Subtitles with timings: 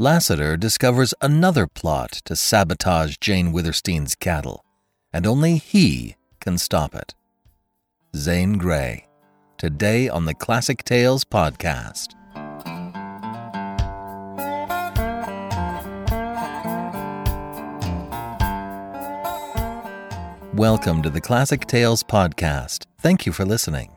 [0.00, 4.64] Lassiter discovers another plot to sabotage Jane Withersteen's cattle,
[5.12, 7.14] and only he can stop it.
[8.16, 9.06] Zane Grey,
[9.58, 12.14] today on the Classic Tales podcast.
[20.54, 22.86] Welcome to the Classic Tales podcast.
[23.02, 23.90] Thank you for listening.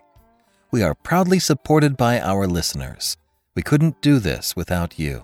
[0.69, 3.15] We are proudly supported by our listeners.
[3.55, 5.23] We couldn't do this without you.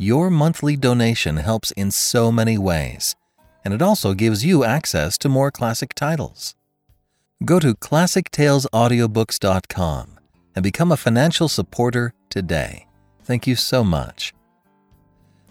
[0.00, 3.14] Your monthly donation helps in so many ways,
[3.62, 6.54] and it also gives you access to more classic titles.
[7.44, 10.18] Go to ClassicTalesAudiobooks.com
[10.56, 12.86] and become a financial supporter today.
[13.24, 14.32] Thank you so much.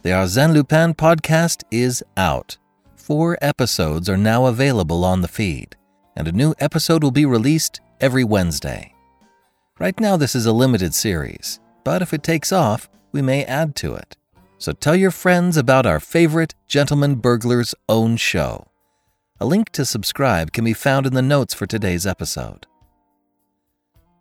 [0.02, 2.58] The Arsène Lupin podcast is out.
[2.96, 5.76] Four episodes are now available on the feed,
[6.16, 8.96] and a new episode will be released every Wednesday.
[9.78, 13.76] Right now, this is a limited series, but if it takes off, we may add
[13.76, 14.16] to it.
[14.60, 18.68] So tell your friends about our favorite Gentleman Burglar's own show.
[19.40, 22.68] A link to subscribe can be found in the notes for today's episode.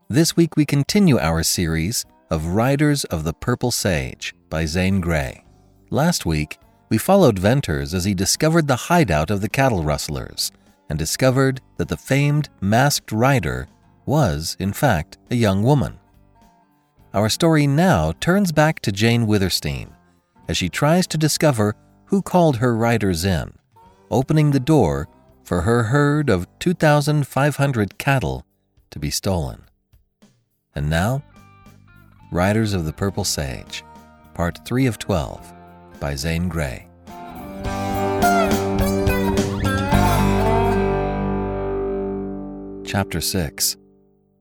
[0.09, 5.45] This week we continue our series of Riders of the Purple Sage by Zane Grey.
[5.91, 10.53] Last week, we followed Venters as he discovered the hideout of the cattle rustlers
[10.89, 13.67] and discovered that the famed masked rider
[14.07, 15.99] was, in fact, a young woman.
[17.13, 19.95] Our story now turns back to Jane Withersteen
[20.49, 23.53] as she tries to discover who called her riders in,
[24.11, 25.09] opening the door
[25.45, 28.45] for her herd of 2,500 cattle
[28.91, 29.63] to be stolen.
[30.75, 31.23] And now,
[32.31, 33.85] Riders of the Purple Sage,
[34.35, 35.53] Part 3 of 12
[35.99, 36.87] by Zane Grey.
[42.85, 43.77] Chapter 6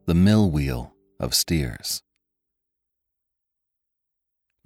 [0.06, 2.03] The Mill Wheel of Steers.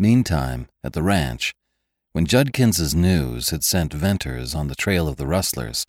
[0.01, 1.53] Meantime, at the ranch,
[2.11, 5.85] when Judkins's news had sent Venters on the trail of the rustlers,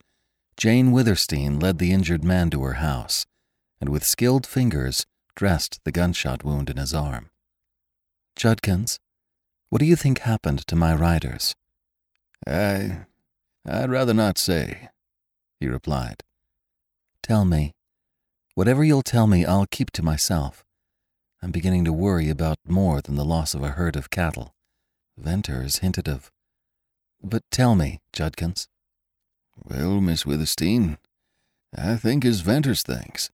[0.54, 3.24] Jane Withersteen led the injured man to her house,
[3.80, 7.30] and with skilled fingers dressed the gunshot wound in his arm.
[8.36, 8.98] Judkins,
[9.70, 11.54] what do you think happened to my riders?
[12.46, 13.06] I.
[13.66, 14.90] I'd rather not say,
[15.58, 16.22] he replied.
[17.22, 17.72] Tell me.
[18.56, 20.66] Whatever you'll tell me, I'll keep to myself.
[21.42, 24.54] I'm beginning to worry about more than the loss of a herd of cattle.
[25.18, 26.30] Venters hinted of.
[27.20, 28.68] But tell me, Judkins.
[29.56, 30.98] Well, Miss Withersteen,
[31.76, 33.30] I think as Venters thinks.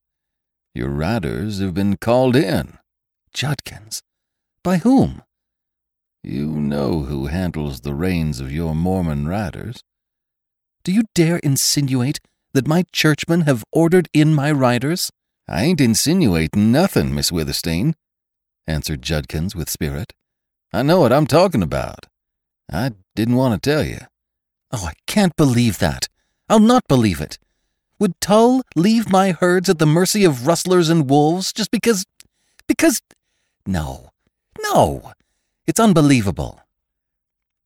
[0.73, 2.79] Your riders have been called in.
[3.31, 4.01] Judkins?
[4.63, 5.21] By whom?
[6.23, 9.83] You know who handles the reins of your Mormon riders.
[10.83, 12.19] Do you dare insinuate
[12.53, 15.11] that my churchmen have ordered in my riders?
[15.51, 17.95] I ain't insinuating nothing, Miss Withersteen,
[18.67, 20.13] answered Judkins with spirit.
[20.71, 22.05] I know what I'm talking about.
[22.71, 23.97] I didn't want to tell you.
[24.71, 26.07] Oh, I can't believe that.
[26.47, 27.39] I'll not believe it.
[27.97, 32.05] Would Tull leave my herds at the mercy of rustlers and wolves just because.
[32.67, 33.01] because.
[33.65, 34.11] No.
[34.71, 35.13] No.
[35.65, 36.61] It's unbelievable.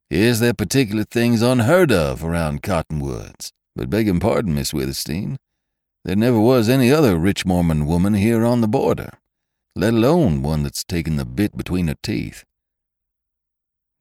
[0.10, 3.52] Is there particular things unheard of around Cottonwoods?
[3.76, 5.38] But begging pardon, Miss Withersteen,
[6.06, 9.12] there never was any other rich Mormon woman here on the border,
[9.76, 12.44] let alone one that's taken the bit between her teeth.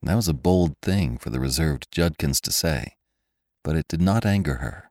[0.02, 2.96] That was a bold thing for the reserved Judkins to say,
[3.62, 4.90] but it did not anger her.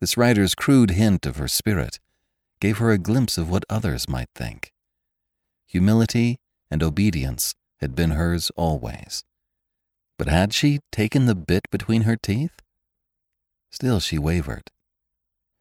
[0.00, 1.98] This writer's crude hint of her spirit
[2.60, 4.72] gave her a glimpse of what others might think.
[5.66, 6.36] Humility
[6.70, 9.24] and obedience had been hers always.
[10.18, 12.60] But had she taken the bit between her teeth?
[13.72, 14.70] Still she wavered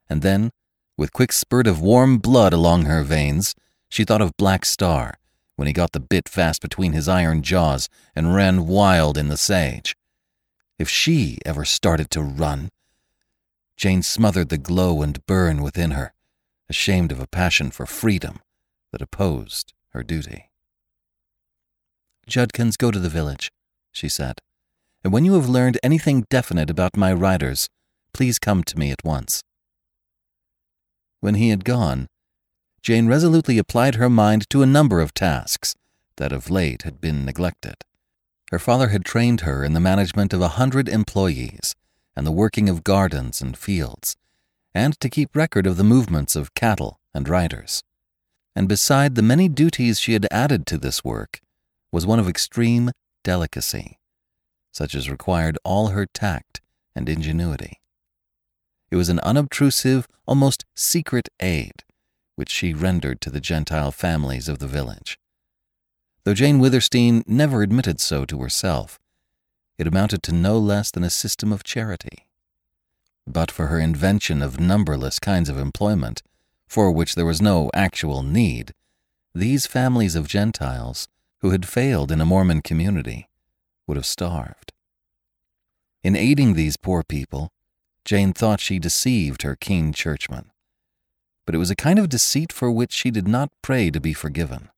[0.10, 0.52] and then,
[0.98, 3.56] with quick spurt of warm blood along her veins,
[3.90, 5.16] she thought of Black Star
[5.56, 9.38] when he got the bit fast between his iron jaws and ran wild in the
[9.38, 9.96] sage.
[10.80, 12.70] If she ever started to run,
[13.78, 16.14] Jane smothered the glow and burn within her,
[16.70, 18.40] ashamed of a passion for freedom
[18.92, 20.50] that opposed her duty.
[22.28, 23.52] Judkins, go to the village,
[23.92, 24.40] she said,
[25.04, 27.68] and when you have learned anything definite about my riders,
[28.14, 29.44] please come to me at once.
[31.24, 32.10] When he had gone,
[32.82, 35.74] Jane resolutely applied her mind to a number of tasks
[36.18, 37.76] that of late had been neglected.
[38.52, 41.76] Her father had trained her in the management of a hundred employees
[42.14, 44.18] and the working of gardens and fields,
[44.76, 47.84] and to keep record of the movements of cattle and riders.
[48.54, 51.40] And beside the many duties she had added to this work
[51.90, 52.92] was one of extreme
[53.24, 53.98] delicacy,
[54.74, 56.60] such as required all her tact
[56.94, 57.80] and ingenuity.
[58.94, 61.84] It was an unobtrusive, almost secret aid
[62.36, 65.18] which she rendered to the Gentile families of the village.
[66.24, 69.00] Though Jane Withersteen never admitted so to herself,
[69.80, 72.28] it amounted to no less than a system of charity.
[73.26, 76.22] But for her invention of numberless kinds of employment,
[76.68, 78.76] for which there was no actual need,
[79.34, 81.08] these families of Gentiles,
[81.40, 83.28] who had failed in a Mormon community,
[83.88, 84.72] would have starved.
[86.04, 87.50] In aiding these poor people,
[88.06, 90.52] Jane thought she deceived her keen churchmen.
[91.46, 94.14] But it was a kind of deceit for which she did not pray to be
[94.14, 94.70] forgiven.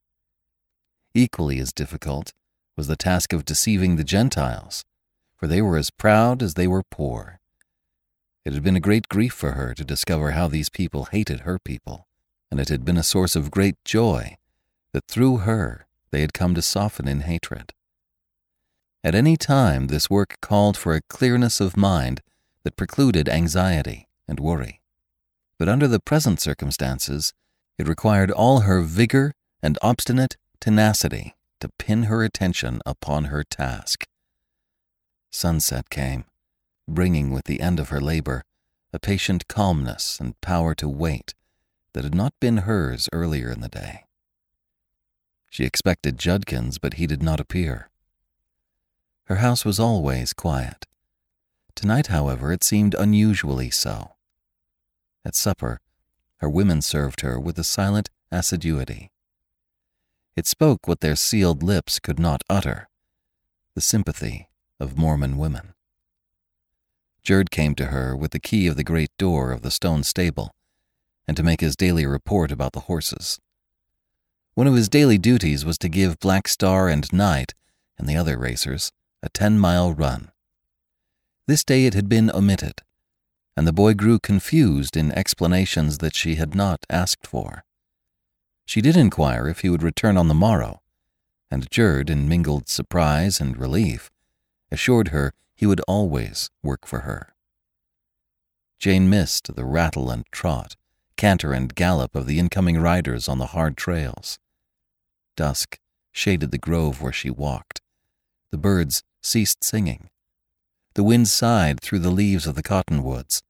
[1.14, 2.34] Equally as difficult
[2.76, 4.84] was the task of deceiving the Gentiles,
[5.36, 7.40] for they were as proud as they were poor.
[8.44, 11.58] It had been a great grief for her to discover how these people hated her
[11.58, 12.08] people,
[12.52, 14.38] and it had been a source of great joy
[14.92, 17.74] that through her they had come to soften in hatred.
[19.04, 22.22] At any time, this work called for a clearness of mind
[22.66, 24.82] that precluded anxiety and worry.
[25.58, 27.32] But under the present circumstances,
[27.78, 34.08] it required all her vigor and obstinate tenacity to pin her attention upon her task.
[35.32, 36.26] Sunset came,
[36.88, 38.44] bringing with the end of her labor
[38.92, 41.36] a patient calmness and power to wait
[41.94, 44.06] that had not been hers earlier in the day.
[45.52, 47.90] She expected Judkins, but he did not appear.
[49.26, 50.86] Her house was always quiet.
[51.76, 54.16] Tonight, however, it seemed unusually so.
[55.26, 55.82] At supper,
[56.38, 59.12] her women served her with a silent assiduity.
[60.36, 62.90] It spoke what their sealed lips could not utter
[63.74, 64.50] the sympathy
[64.80, 65.74] of Mormon women.
[67.24, 70.56] Jerd came to her with the key of the great door of the stone stable
[71.28, 73.40] and to make his daily report about the horses.
[74.54, 77.54] One of his daily duties was to give Black Star and Night
[77.98, 80.32] and the other racers a ten mile run.
[81.48, 82.82] This day it had been omitted,
[83.56, 87.64] and the boy grew confused in explanations that she had not asked for.
[88.66, 90.82] She did inquire if he would return on the morrow,
[91.52, 94.10] and Jerd, in mingled surprise and relief,
[94.72, 97.36] assured her he would always work for her.
[98.80, 100.76] Jane missed the rattle and trot,
[101.16, 104.40] canter and gallop of the incoming riders on the hard trails.
[105.38, 105.78] Dusk
[106.12, 107.82] shaded the grove where she walked.
[108.50, 110.10] The birds ceased singing.
[110.96, 113.44] The wind sighed through the leaves of the cottonwoods,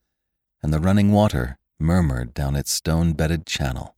[0.64, 3.96] and the running water murmured down its stone bedded channel.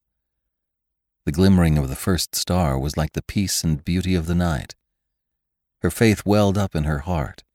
[1.24, 4.76] The glimmering of the first star was like the peace and beauty of the night.
[5.82, 7.46] Her faith welled up in her heart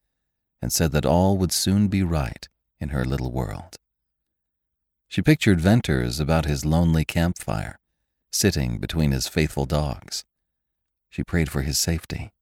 [0.63, 2.49] and said that all would soon be right
[2.81, 3.77] in her little world.
[5.09, 7.79] She pictured Venters about his lonely campfire,
[8.31, 10.25] sitting between his faithful dogs.
[11.11, 12.33] She prayed for his safety,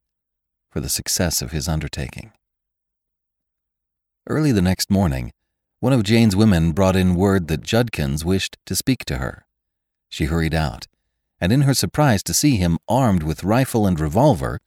[0.71, 2.31] for the success of his undertaking.
[4.31, 5.33] Early the next morning,
[5.81, 9.45] one of Jane's women brought in word that Judkins wished to speak to her.
[10.09, 10.87] She hurried out,
[11.41, 14.61] and in her surprise to see him armed with rifle and revolver,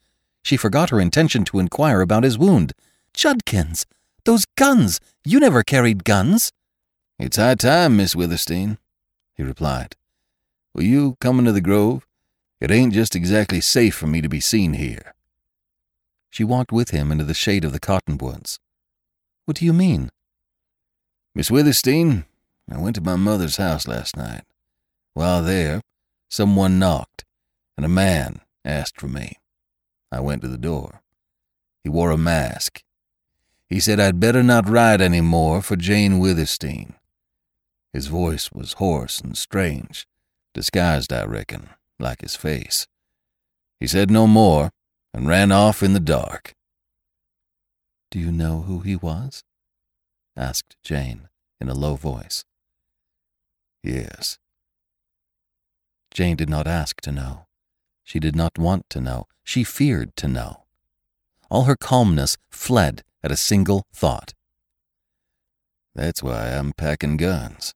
[0.44, 2.74] she forgot her intention to inquire about his wound.
[3.14, 3.86] Judkins!
[4.26, 5.00] Those guns!
[5.24, 6.52] You never carried guns!
[7.18, 8.80] It's high time, Miss Withersteen,
[9.34, 9.96] he replied.
[10.76, 12.06] Will you come into the grove?
[12.60, 15.16] It ain't just exactly safe for me to be seen here.
[16.30, 18.60] She walked with him into the shade of the cottonwoods.
[19.46, 20.10] What do you mean?
[21.36, 22.26] Miss Withersteen,
[22.72, 24.44] I went to my mother's house last night.
[25.14, 25.82] While there,
[26.30, 27.26] someone knocked,
[27.76, 29.38] and a man asked for me.
[30.12, 31.02] I went to the door.
[31.84, 32.84] He wore a mask.
[33.68, 36.94] He said I'd better not ride any more for Jane Withersteen.
[37.92, 40.08] His voice was hoarse and strange,
[40.54, 41.70] disguised, I reckon,
[42.00, 42.88] like his face.
[43.80, 44.72] He said no more
[45.14, 46.54] and ran off in the dark.
[48.14, 49.44] Do you know who he was?
[50.38, 51.30] asked Jane
[51.60, 52.46] in a low voice.
[53.82, 54.38] Yes.
[56.14, 57.48] Jane did not ask to know.
[58.04, 59.26] She did not want to know.
[59.44, 60.66] She feared to know.
[61.50, 64.36] All her calmness fled at a single thought.
[65.96, 67.74] That's why I'm packing guns,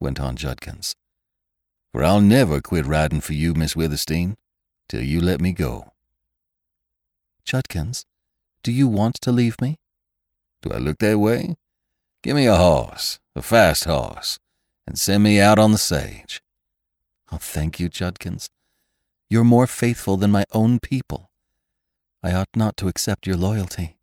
[0.00, 0.96] went on Judkins.
[1.92, 4.38] For I'll never quit riding for you, Miss Withersteen,
[4.88, 5.92] till you let me go.
[7.44, 8.06] Judkins,
[8.62, 9.78] do you want to leave me?
[10.62, 11.56] Do I look that way?
[12.22, 14.38] Give me a horse, a fast horse,
[14.86, 16.42] and send me out on the sage.
[17.32, 18.50] Oh, thank you, Judkins.
[19.28, 21.30] You're more faithful than my own people.
[22.22, 23.96] I ought not to accept your loyalty.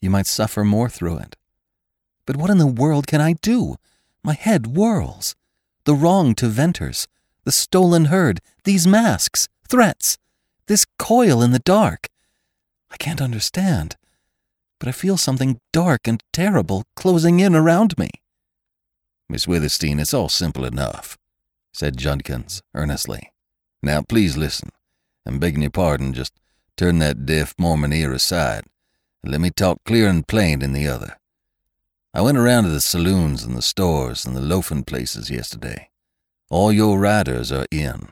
[0.00, 1.36] You might suffer more through it.
[2.26, 3.76] But what in the world can I do?
[4.22, 5.34] My head whirls.
[5.84, 7.08] The wrong to Venters,
[7.44, 10.18] the stolen herd, these masks, threats,
[10.66, 12.08] this coil in the dark.
[12.90, 13.96] I can't understand,
[14.78, 18.10] but I feel something dark and terrible closing in around me.
[19.28, 21.18] Miss Withersteen, it's all simple enough,
[21.72, 23.32] said Judkins earnestly.
[23.82, 24.70] Now please listen,
[25.26, 26.32] and begging your pardon, just
[26.76, 28.64] turn that deaf Mormon ear aside,
[29.22, 31.18] and let me talk clear and plain in the other.
[32.14, 35.90] I went around to the saloons and the stores and the loafing places yesterday.
[36.50, 38.08] All your riders are in.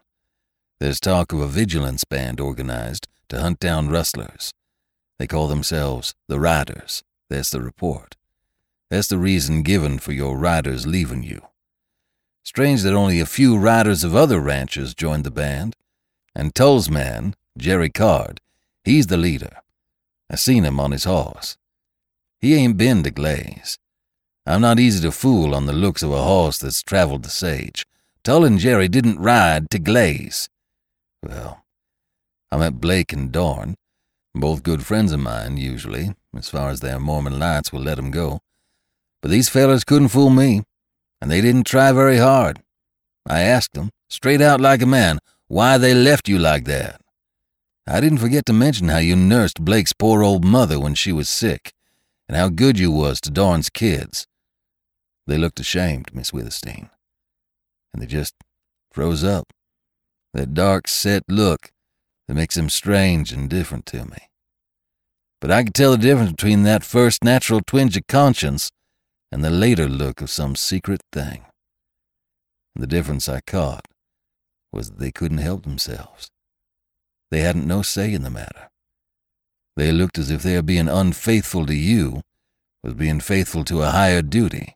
[0.79, 4.53] There's talk of a vigilance band organized to hunt down rustlers.
[5.19, 7.03] They call themselves the Riders.
[7.29, 8.17] That's the report.
[8.91, 11.43] That's the reason given for your riders leaving you.
[12.45, 15.75] Strange that only a few riders of other ranches joined the band.
[16.35, 18.41] And Tull's man, Jerry Card,
[18.85, 19.63] he's the leader.
[20.31, 21.57] I seen him on his horse.
[22.41, 23.79] He ain't been to Glaze.
[24.47, 27.85] I'm not easy to fool on the looks of a horse that's traveled the sage.
[28.23, 30.49] Tull and Jerry didn't ride to Glaze.
[31.23, 31.65] Well,
[32.53, 33.75] I met Blake and Dorn,
[34.41, 38.11] both good friends of mine, usually, as far as their Mormon lights will let 'em
[38.11, 38.41] go.
[39.23, 40.63] But these fellers couldn't fool me,
[41.21, 42.63] and they didn't try very hard.
[43.27, 47.01] I asked them, straight out like a man, why they left you like that.
[47.87, 51.29] I didn't forget to mention how you nursed Blake's poor old mother when she was
[51.29, 51.73] sick,
[52.29, 54.27] and how good you was to Dorn's kids.
[55.27, 56.91] They looked ashamed, Miss Withersteen.
[57.93, 58.35] And they just
[58.93, 59.53] froze up.
[60.35, 61.73] That dark, set look
[62.29, 64.19] that makes them strange and different to me.
[65.41, 68.71] But I could tell the difference between that first natural twinge of conscience
[69.31, 71.45] and the later look of some secret thing.
[72.75, 73.87] And the difference I caught
[74.73, 76.31] was that they couldn't help themselves.
[77.31, 78.71] They hadn't no say in the matter.
[79.77, 82.23] They looked as if their being unfaithful to you
[82.83, 84.75] was being faithful to a higher duty.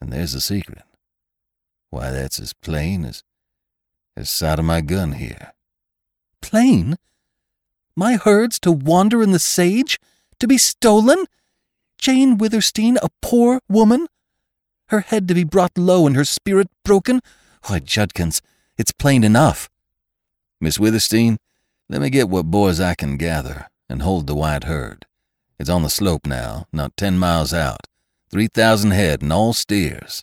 [0.00, 0.82] And there's the secret.
[1.90, 3.22] Why, that's as plain as,
[4.16, 5.52] as sight of my gun here.
[6.40, 6.96] Plain?
[7.96, 9.98] My herds to wander in the sage?
[10.38, 11.24] To be stolen?
[11.98, 14.06] Jane Withersteen, a poor woman?
[14.86, 17.20] Her head to be brought low and her spirit broken?
[17.66, 18.40] Why, Judkins,
[18.76, 19.68] it's plain enough.
[20.60, 21.38] Miss Withersteen,
[21.88, 25.06] let me get what boys I can gather and hold the white herd.
[25.58, 27.86] It's on the slope now, not ten miles out.
[28.30, 30.22] Three thousand head and all steers.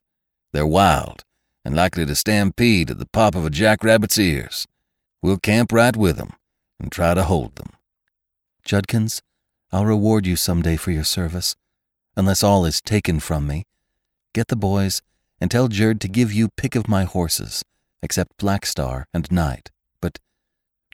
[0.53, 1.23] They're wild
[1.65, 4.67] and likely to stampede at the pop of a jackrabbit's ears.
[5.25, 6.33] We'll camp right with them
[6.79, 7.71] and try to hold them.
[8.63, 9.23] Judkins,
[9.71, 11.55] I'll reward you some day for your service
[12.15, 13.63] unless all is taken from me.
[14.35, 15.01] Get the boys
[15.41, 17.65] and tell Jerd to give you pick of my horses,
[18.03, 19.71] except Black Star and Night.
[19.99, 20.19] But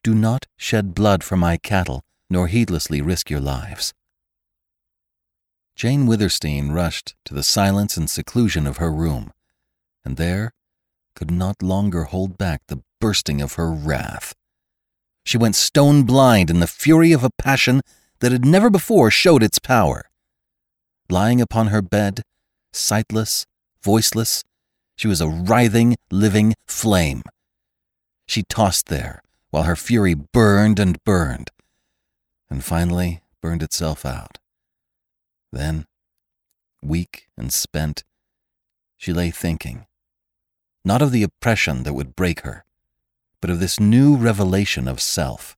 [0.01, 3.93] do not shed blood for my cattle, nor heedlessly risk your lives.
[5.75, 9.33] Jane Withersteen rushed to the silence and seclusion of her room,
[10.05, 10.53] and there
[11.15, 14.33] could not longer hold back the bursting of her wrath.
[15.25, 17.81] She went stone blind in the fury of a passion
[18.19, 20.05] that had never before showed its power.
[21.09, 22.21] Lying upon her bed,
[22.71, 23.45] sightless,
[23.81, 24.43] voiceless,
[24.95, 27.23] she was a writhing, living flame.
[28.27, 31.51] She tossed there while her fury burned and burned,
[32.49, 34.37] and finally burned itself out.
[35.51, 35.85] Then,
[36.81, 38.03] weak and spent,
[38.95, 39.85] she lay thinking,
[40.83, 42.65] not of the oppression that would break her,
[43.39, 45.55] but of this new revelation of self.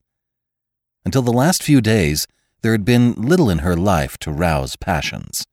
[1.06, 2.28] Until the last few days,
[2.62, 5.46] there had been little in her life to rouse passions.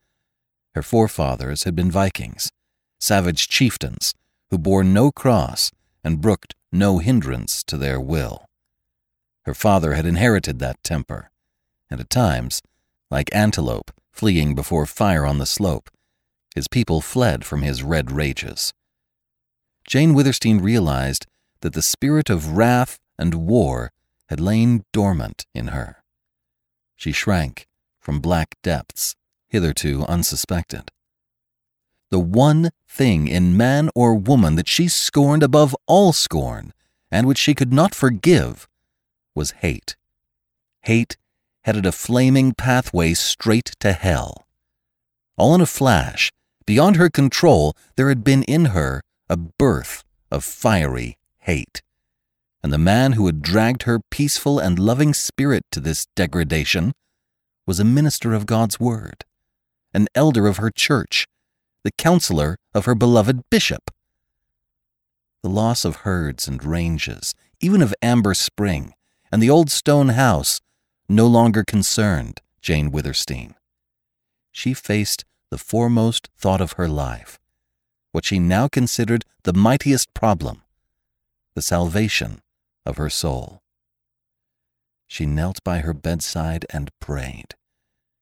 [0.74, 2.50] Her forefathers had been Vikings,
[3.00, 4.14] savage chieftains
[4.50, 5.72] who bore no cross
[6.04, 8.46] and brooked no hindrance to their will.
[9.42, 11.30] Her father had inherited that temper,
[11.90, 12.62] and at times,
[13.10, 15.90] like antelope fleeing before fire on the slope,
[16.54, 18.72] his people fled from his red rages.
[19.90, 21.26] Jane Withersteen realized
[21.62, 23.90] that the spirit of wrath and war
[24.28, 26.04] had lain dormant in her.
[26.94, 27.66] She shrank
[27.98, 29.16] from black depths
[29.48, 30.92] hitherto unsuspected.
[32.12, 36.72] The one thing in man or woman that she scorned above all scorn,
[37.10, 38.68] and which she could not forgive,
[39.34, 39.96] was hate.
[40.82, 41.16] Hate
[41.64, 44.46] headed a flaming pathway straight to hell.
[45.36, 46.30] All in a flash,
[46.64, 51.80] beyond her control, there had been in her a birth of fiery hate
[52.62, 56.92] and the man who had dragged her peaceful and loving spirit to this degradation
[57.66, 59.24] was a minister of God's Word,
[59.94, 61.26] an elder of her church,
[61.84, 63.90] the counselor of her beloved bishop.
[65.42, 68.92] The loss of herds and ranges, even of Amber Spring,
[69.32, 70.60] and the old stone house,
[71.08, 73.54] no longer concerned Jane Withersteen.
[74.52, 77.39] She faced the foremost thought of her life,
[78.12, 80.62] what she now considered the mightiest problem
[81.54, 82.40] the salvation
[82.86, 83.60] of her soul.
[85.06, 87.56] She knelt by her bedside and prayed.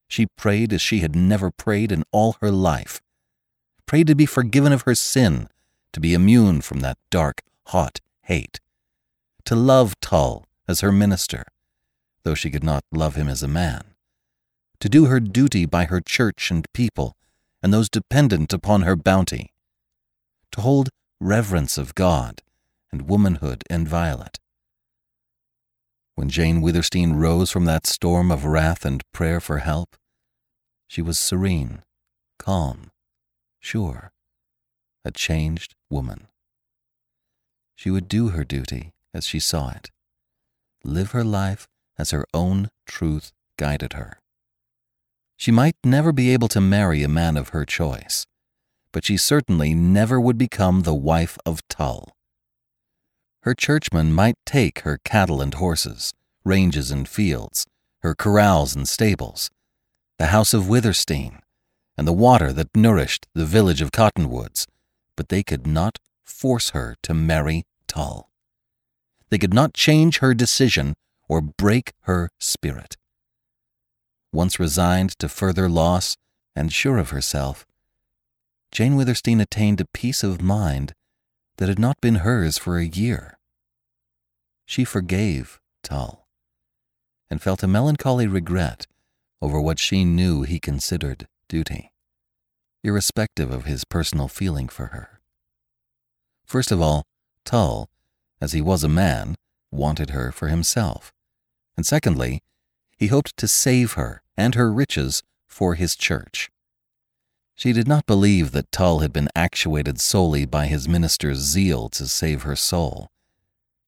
[0.09, 3.02] She prayed as she had never prayed in all her life.
[3.85, 5.49] Prayed to be forgiven of her sin,
[5.92, 8.61] to be immune from that dark, hot hate.
[9.45, 11.45] To love Tull as her minister,
[12.23, 13.95] though she could not love him as a man.
[14.80, 17.16] To do her duty by her church and people,
[17.62, 19.52] and those dependent upon her bounty.
[20.52, 20.88] To hold
[21.21, 22.43] reverence of God
[22.90, 24.38] and womanhood inviolate.
[26.14, 29.97] When Jane Withersteen rose from that storm of wrath and prayer for help,
[30.88, 31.83] she was serene,
[32.38, 32.90] calm,
[33.61, 34.11] sure,
[35.05, 36.26] a changed woman.
[37.76, 39.90] She would do her duty as she saw it,
[40.83, 44.19] live her life as her own truth guided her.
[45.37, 48.26] She might never be able to marry a man of her choice,
[48.92, 52.14] but she certainly never would become the wife of Tull
[53.42, 56.12] her churchmen might take her cattle and horses,
[56.45, 57.66] ranges and fields,
[58.00, 59.50] her corrals and stables,
[60.18, 61.40] the house of Withersteen,
[61.97, 64.66] and the water that nourished the village of Cottonwoods,
[65.16, 68.28] but they could not force her to marry Tull.
[69.30, 70.95] They could not change her decision
[71.28, 72.97] or break her spirit.
[74.33, 76.16] Once resigned to further loss
[76.54, 77.66] and sure of herself,
[78.71, 80.93] Jane Withersteen attained a peace of mind
[81.57, 83.39] that had not been hers for a year.
[84.67, 86.29] She forgave Tull
[87.31, 88.87] and felt a melancholy regret
[89.41, 91.93] over what she knew he considered duty,
[92.83, 95.21] irrespective of his personal feeling for her.
[96.45, 97.05] First of all,
[97.45, 97.89] Tull,
[98.41, 99.37] as he was a man,
[99.71, 101.13] wanted her for himself,
[101.77, 102.41] and secondly,
[102.97, 106.51] he hoped to save her and her riches for his church.
[107.59, 112.07] She did not believe that Tull had been actuated solely by his minister's zeal to
[112.07, 113.11] save her soul.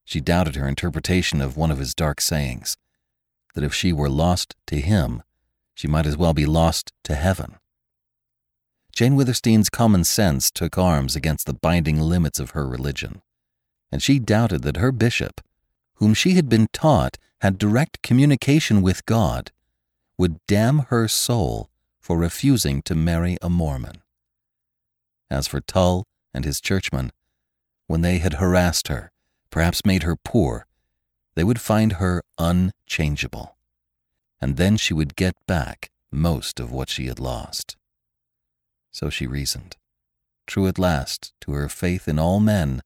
[0.05, 2.77] She doubted her interpretation of one of his dark sayings
[3.55, 5.23] that if she were lost to him,
[5.73, 7.59] she might as well be lost to heaven.
[8.93, 13.23] Jane Withersteen's common sense took arms against the binding limits of her religion,
[13.93, 15.41] and she doubted that her bishop,
[15.95, 19.53] whom she had been taught had direct communication with God,
[20.19, 21.70] would damn her soul
[22.11, 24.03] for refusing to marry a Mormon.
[25.31, 27.13] As for Tull and his churchmen,
[27.87, 29.13] when they had harassed her,
[29.49, 30.67] perhaps made her poor,
[31.37, 33.57] they would find her unchangeable,
[34.41, 37.77] and then she would get back most of what she had lost.
[38.91, 39.77] So she reasoned,
[40.49, 42.83] true at last to her faith in all men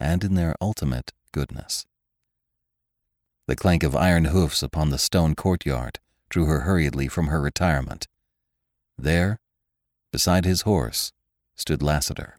[0.00, 1.86] and in their ultimate goodness.
[3.46, 8.08] The clank of iron hoofs upon the stone courtyard drew her hurriedly from her retirement,
[8.98, 9.38] there,
[10.12, 11.12] beside his horse,
[11.56, 12.38] stood Lassiter,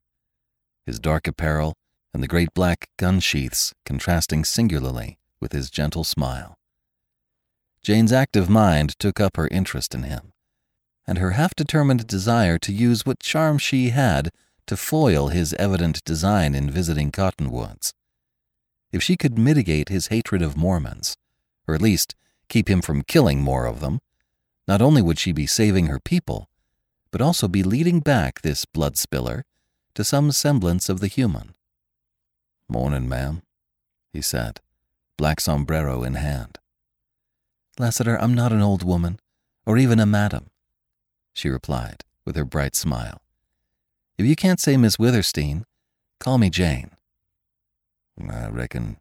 [0.86, 1.76] his dark apparel
[2.13, 6.58] and the great black gun sheaths contrasting singularly with his gentle smile.
[7.82, 10.34] Jane's active mind took up her interest in him,
[11.06, 14.32] and her half determined desire to use what charm she had
[14.65, 17.93] to foil his evident design in visiting Cottonwoods.
[18.91, 21.15] If she could mitigate his hatred of Mormons,
[21.67, 22.15] or at least
[22.50, 24.00] keep him from killing more of them,
[24.67, 26.49] not only would she be saving her people,
[27.12, 29.45] but also be leading back this blood spiller
[29.95, 31.53] to some semblance of the human.
[32.69, 33.41] Morning, ma'am,
[34.12, 34.60] he said,
[35.17, 36.60] black sombrero in hand.
[37.80, 39.19] Lassiter, I'm not an old woman,
[39.65, 40.47] or even a madam,
[41.34, 43.21] she replied, with her bright smile.
[44.17, 45.63] If you can't say Miss Withersteen,
[46.19, 46.91] call me Jane.
[48.30, 48.97] I reckon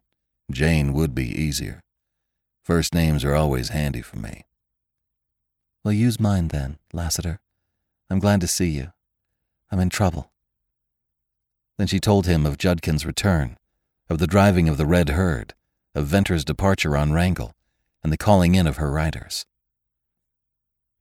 [0.51, 1.81] Jane would be easier.
[2.63, 4.46] First names are always handy for me.
[5.87, 7.39] Well, use mine then, Lassiter.
[8.09, 8.91] I'm glad to see you.
[9.71, 10.33] I'm in trouble.
[11.77, 13.57] Then she told him of Judkin's return,
[14.09, 15.53] of the driving of the red herd,
[15.95, 17.55] of Venter's departure on Wrangle,
[18.03, 19.45] and the calling in of her riders.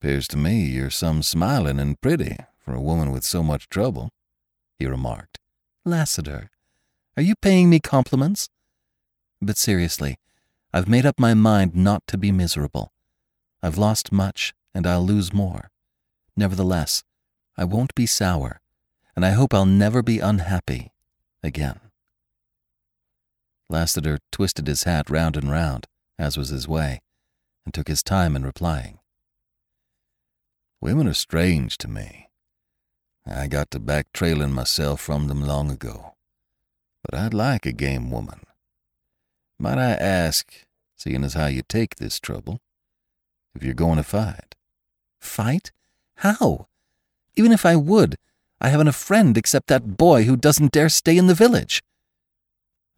[0.00, 4.12] "'Pears to me you're some smilin' and pretty for a woman with so much trouble,
[4.78, 5.40] he remarked.
[5.84, 6.48] Lassiter,
[7.16, 8.50] are you paying me compliments?
[9.42, 10.20] But seriously,
[10.72, 12.92] I've made up my mind not to be miserable.
[13.64, 15.70] I've lost much, and I'll lose more.
[16.36, 17.02] Nevertheless,
[17.56, 18.60] I won't be sour,
[19.16, 20.92] and I hope I'll never be unhappy
[21.42, 21.80] again.
[23.70, 25.86] Lassiter twisted his hat round and round,
[26.18, 27.00] as was his way,
[27.64, 28.98] and took his time in replying.
[30.82, 32.28] Women are strange to me.
[33.26, 36.16] I got to back trailing myself from them long ago.
[37.02, 38.40] But I'd like a game woman.
[39.58, 40.52] Might I ask,
[40.98, 42.60] seeing as how you take this trouble,
[43.54, 44.55] if you're going to fight.
[45.20, 45.72] Fight?
[46.16, 46.68] How?
[47.36, 48.16] Even if I would,
[48.60, 51.82] I haven't a friend except that boy who doesn't dare stay in the village.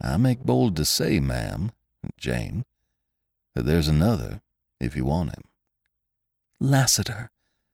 [0.01, 1.73] I make bold to say, ma'am,
[2.17, 2.65] Jane,
[3.55, 4.41] that there's another
[4.81, 5.43] if you want him.
[6.61, 7.31] Lassiter,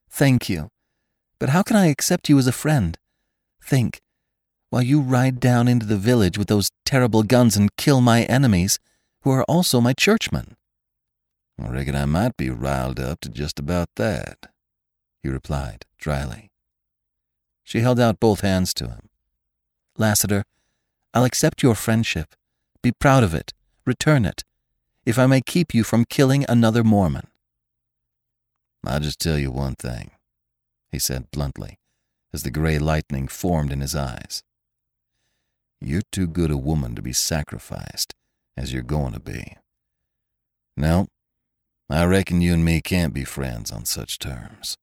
[0.09, 0.69] thank you.
[1.37, 2.97] But how can I accept you as a friend?
[3.61, 4.01] Think,
[4.69, 8.79] while you ride down into the village with those terrible guns and kill my enemies,
[9.21, 10.55] who are also my churchmen.
[11.59, 14.51] I reckon I might be riled up to just about that,
[15.23, 16.51] he replied dryly.
[17.63, 19.09] She held out both hands to him.
[19.97, 20.43] Lassiter,
[21.13, 22.35] I'll accept your friendship.
[22.81, 23.53] Be proud of it.
[23.85, 24.43] Return it.
[25.05, 27.27] If I may keep you from killing another Mormon.
[28.85, 30.11] I'll just tell you one thing,
[30.91, 31.79] he said bluntly,
[32.33, 34.43] as the gray lightning formed in his eyes.
[35.81, 38.13] You're too good a woman to be sacrificed,
[38.55, 39.57] as you're going to be.
[40.77, 41.07] No,
[41.89, 44.75] I reckon you and me can't be friends on such terms.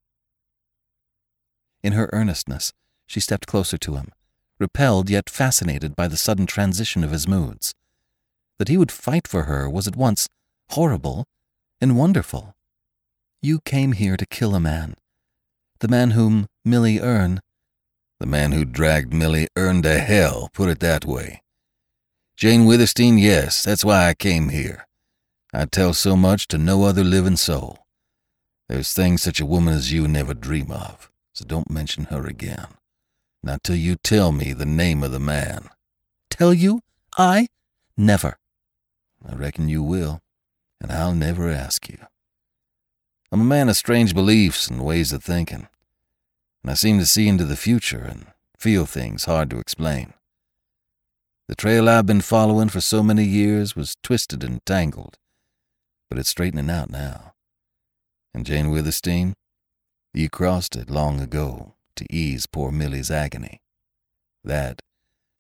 [1.83, 2.73] In her earnestness,
[3.07, 4.13] she stepped closer to him,
[4.59, 7.75] repelled yet fascinated by the sudden transition of his moods.
[8.59, 10.29] That he would fight for her was at once
[10.71, 11.27] horrible
[11.81, 12.55] and wonderful.
[13.41, 14.95] You came here to kill a man,
[15.81, 17.41] the man whom Millie Erne.
[18.21, 21.43] The man who dragged Millie Erne to hell, put it that way.
[22.37, 24.87] Jane Withersteen, yes, that's why I came here.
[25.53, 27.87] I'd tell so much to no other living soul.
[28.69, 32.67] There's things such a woman as you never dream of so don't mention her again.
[33.43, 35.69] Not till you tell me the name of the man.
[36.31, 36.81] Tell you?
[37.17, 37.49] I?
[37.97, 38.39] Never.
[39.27, 40.21] I reckon you will,
[40.81, 41.99] and I'll never ask you.
[43.31, 45.69] I'm a man of strange beliefs and ways of thinking,
[46.63, 48.27] and I seem to see into the future and
[48.59, 50.13] feel things hard to explain.
[51.49, 55.19] The trail I've been following for so many years was twisted and tangled,
[56.13, 57.33] but it's straightening out now.
[58.35, 59.33] And Jane Withersteen,
[60.13, 63.63] you crossed it long ago to ease poor Millie's agony.
[64.45, 64.83] That,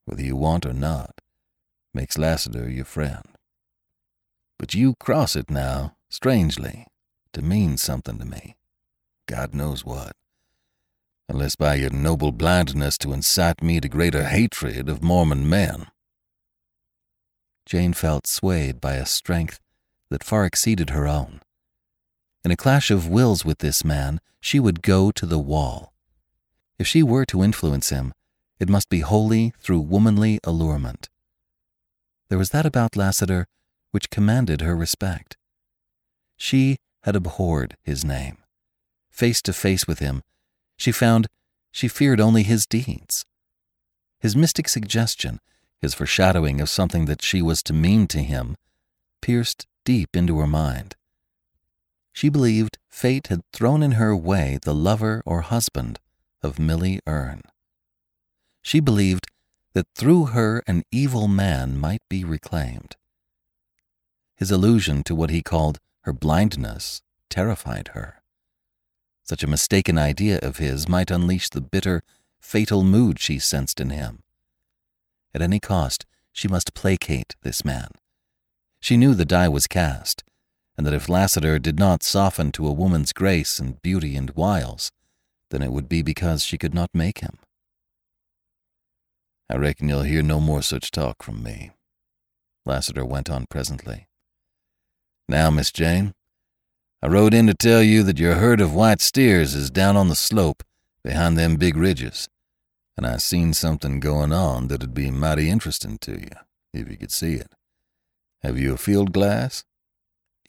[0.06, 1.20] whether you want or not,
[1.92, 3.36] makes Lassiter your friend.
[4.58, 6.86] But you cross it now, strangely,
[7.34, 8.56] to mean something to me.
[9.26, 10.12] God knows what.
[11.28, 15.88] Unless by your noble blindness to incite me to greater hatred of Mormon men.
[17.66, 19.60] Jane felt swayed by a strength
[20.12, 21.40] that far exceeded her own.
[22.44, 25.92] In a clash of wills with this man, she would go to the wall.
[26.78, 28.12] If she were to influence him,
[28.58, 31.08] it must be wholly through womanly allurement.
[32.28, 33.46] There was that about Lassiter
[33.90, 35.36] which commanded her respect.
[36.36, 38.38] She had abhorred his name.
[39.10, 40.22] Face to face with him,
[40.76, 41.28] she found
[41.70, 43.24] she feared only his deeds.
[44.20, 45.40] His mystic suggestion,
[45.80, 48.56] his foreshadowing of something that she was to mean to him,
[49.20, 50.96] pierced deep into her mind.
[52.12, 55.98] She believed fate had thrown in her way the lover or husband
[56.42, 57.42] of Millie Erne.
[58.60, 59.26] She believed
[59.72, 62.96] that through her an evil man might be reclaimed.
[64.36, 68.22] His allusion to what he called her blindness terrified her.
[69.24, 72.02] Such a mistaken idea of his might unleash the bitter,
[72.40, 74.22] fatal mood she sensed in him.
[75.32, 77.88] At any cost, she must placate this man.
[78.82, 80.24] She knew the die was cast,
[80.76, 84.90] and that if Lassiter did not soften to a woman's grace and beauty and wiles,
[85.52, 87.38] then it would be because she could not make him.
[89.48, 91.70] I reckon you'll hear no more such talk from me,
[92.66, 94.08] Lassiter went on presently.
[95.28, 96.12] Now, Miss Jane,
[97.00, 100.08] I rode in to tell you that your herd of white steers is down on
[100.08, 100.64] the slope
[101.04, 102.28] behind them big ridges,
[102.96, 106.30] and I seen something going on that'd be mighty interesting to you,
[106.74, 107.52] if you could see it.
[108.42, 109.64] Have you a field glass?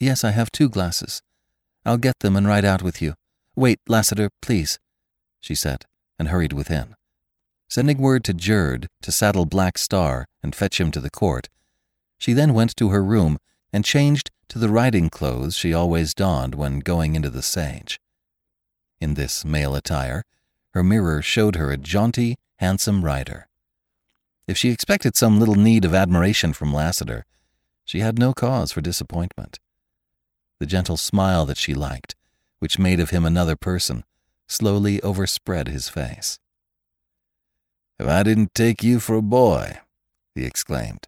[0.00, 1.22] Yes, I have two glasses.
[1.86, 3.14] I'll get them and ride out with you.
[3.54, 4.78] Wait, Lassiter, please,
[5.40, 5.84] she said,
[6.18, 6.96] and hurried within.
[7.68, 11.48] Sending word to Jerd to saddle Black Star and fetch him to the court,
[12.18, 13.38] she then went to her room
[13.72, 18.00] and changed to the riding clothes she always donned when going into the sage.
[19.00, 20.24] In this male attire,
[20.70, 23.46] her mirror showed her a jaunty, handsome rider.
[24.46, 27.24] If she expected some little need of admiration from Lassiter,
[27.84, 29.58] she had no cause for disappointment.
[30.58, 32.14] The gentle smile that she liked,
[32.58, 34.04] which made of him another person,
[34.46, 36.38] slowly overspread his face.
[37.98, 39.78] If I didn't take you for a boy,
[40.34, 41.06] he exclaimed.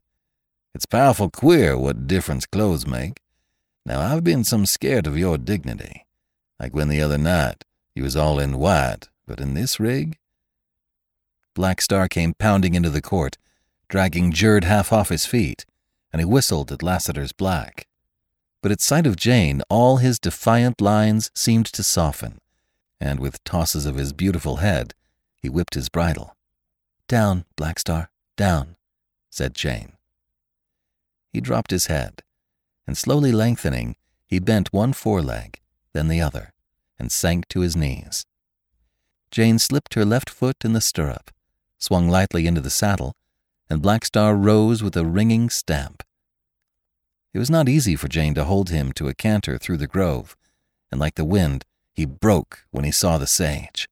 [0.75, 3.21] It's powerful queer what difference clothes make.
[3.85, 6.05] Now, I've been some scared of your dignity,
[6.61, 10.19] like when the other night you was all in white, but in this rig?
[11.55, 13.39] Black Star came pounding into the court,
[13.89, 15.65] dragging Jerd half off his feet,
[16.17, 17.87] and he whistled at Lassiter's black.
[18.63, 22.41] But at sight of Jane, all his defiant lines seemed to soften,
[22.99, 24.95] and with tosses of his beautiful head,
[25.37, 26.35] he whipped his bridle.
[27.07, 28.77] Down, Black Star, down,
[29.29, 29.93] said Jane.
[31.35, 32.23] He dropped his head,
[32.87, 33.95] and slowly lengthening,
[34.27, 35.61] he bent one foreleg,
[35.93, 36.55] then the other,
[36.99, 38.25] and sank to his knees.
[39.31, 41.31] Jane slipped her left foot in the stirrup,
[41.77, 43.15] swung lightly into the saddle,
[43.69, 46.03] and Black Star rose with a ringing stamp.
[47.37, 50.39] It was not easy for Jane to hold him to a canter through the grove,
[50.91, 53.91] and like the wind, he broke when he saw the sage.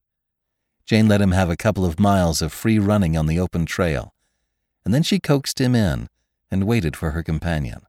[0.87, 4.15] Jane let him have a couple of miles of free running on the open trail,
[4.83, 6.09] and then she coaxed him in
[6.51, 7.83] and waited for her companion.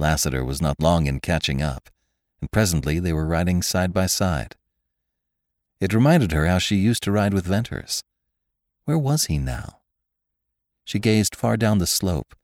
[0.00, 1.88] Lassiter was not long in catching up,
[2.40, 4.56] and presently they were riding side by side.
[5.78, 8.02] It reminded her how she used to ride with Venters.
[8.84, 9.78] Where was he now?
[10.84, 12.34] She gazed far down the slope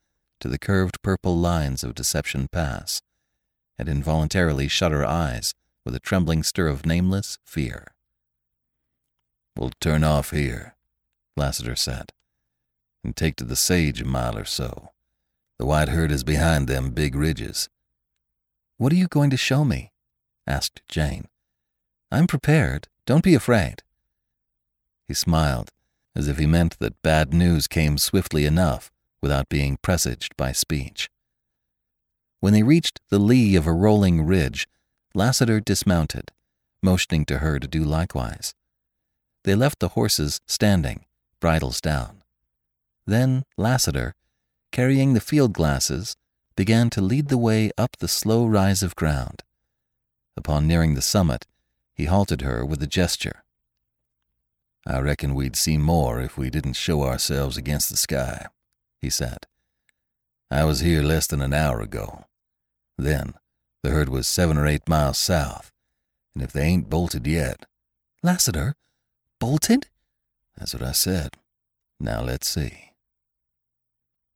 [0.40, 3.00] to the curved purple lines of Deception Pass,
[3.78, 7.94] and involuntarily shut her eyes with a trembling stir of nameless fear.
[9.56, 10.74] We'll turn off here,
[11.36, 12.12] Lassiter said,
[13.02, 14.90] and take to the sage a mile or so.
[15.58, 17.68] The white herd is behind them big ridges.
[18.76, 19.92] What are you going to show me?
[20.46, 21.28] asked Jane.
[22.10, 22.88] I'm prepared.
[23.06, 23.82] Don't be afraid.
[25.08, 25.70] He smiled,
[26.14, 31.08] as if he meant that bad news came swiftly enough without being presaged by speech.
[32.40, 34.68] When they reached the lee of a rolling ridge,
[35.14, 36.32] Lassiter dismounted,
[36.82, 38.54] motioning to her to do likewise.
[39.44, 41.06] They left the horses standing,
[41.40, 42.22] bridles down.
[43.06, 44.14] Then Lassiter,
[44.72, 46.16] carrying the field glasses,
[46.56, 49.42] began to lead the way up the slow rise of ground.
[50.36, 51.46] Upon nearing the summit,
[51.94, 53.44] he halted her with a gesture.
[54.86, 58.46] I reckon we'd see more if we didn't show ourselves against the sky,
[59.06, 59.46] he said.
[60.50, 62.24] I was here less than an hour ago.
[62.98, 63.34] Then,
[63.84, 65.70] the herd was seven or eight miles south,
[66.34, 67.66] and if they ain't bolted yet.
[68.24, 68.74] Lassiter?
[69.38, 69.86] Bolted?
[70.56, 71.36] That's what I said.
[72.00, 72.90] Now let's see.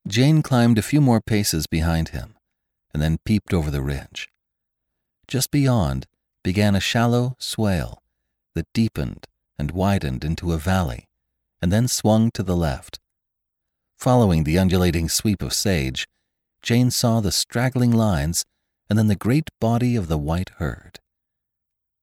[0.07, 2.37] Jane climbed a few more paces behind him,
[2.95, 4.29] and then peeped over the ridge.
[5.27, 6.07] Just beyond
[6.45, 8.05] began a shallow swale
[8.55, 9.27] that deepened
[9.59, 11.09] and widened into a valley,
[11.61, 13.00] and then swung to the left.
[14.01, 16.09] Following the undulating sweep of sage,
[16.63, 18.47] Jane saw the straggling lines
[18.89, 20.99] and then the great body of the white herd.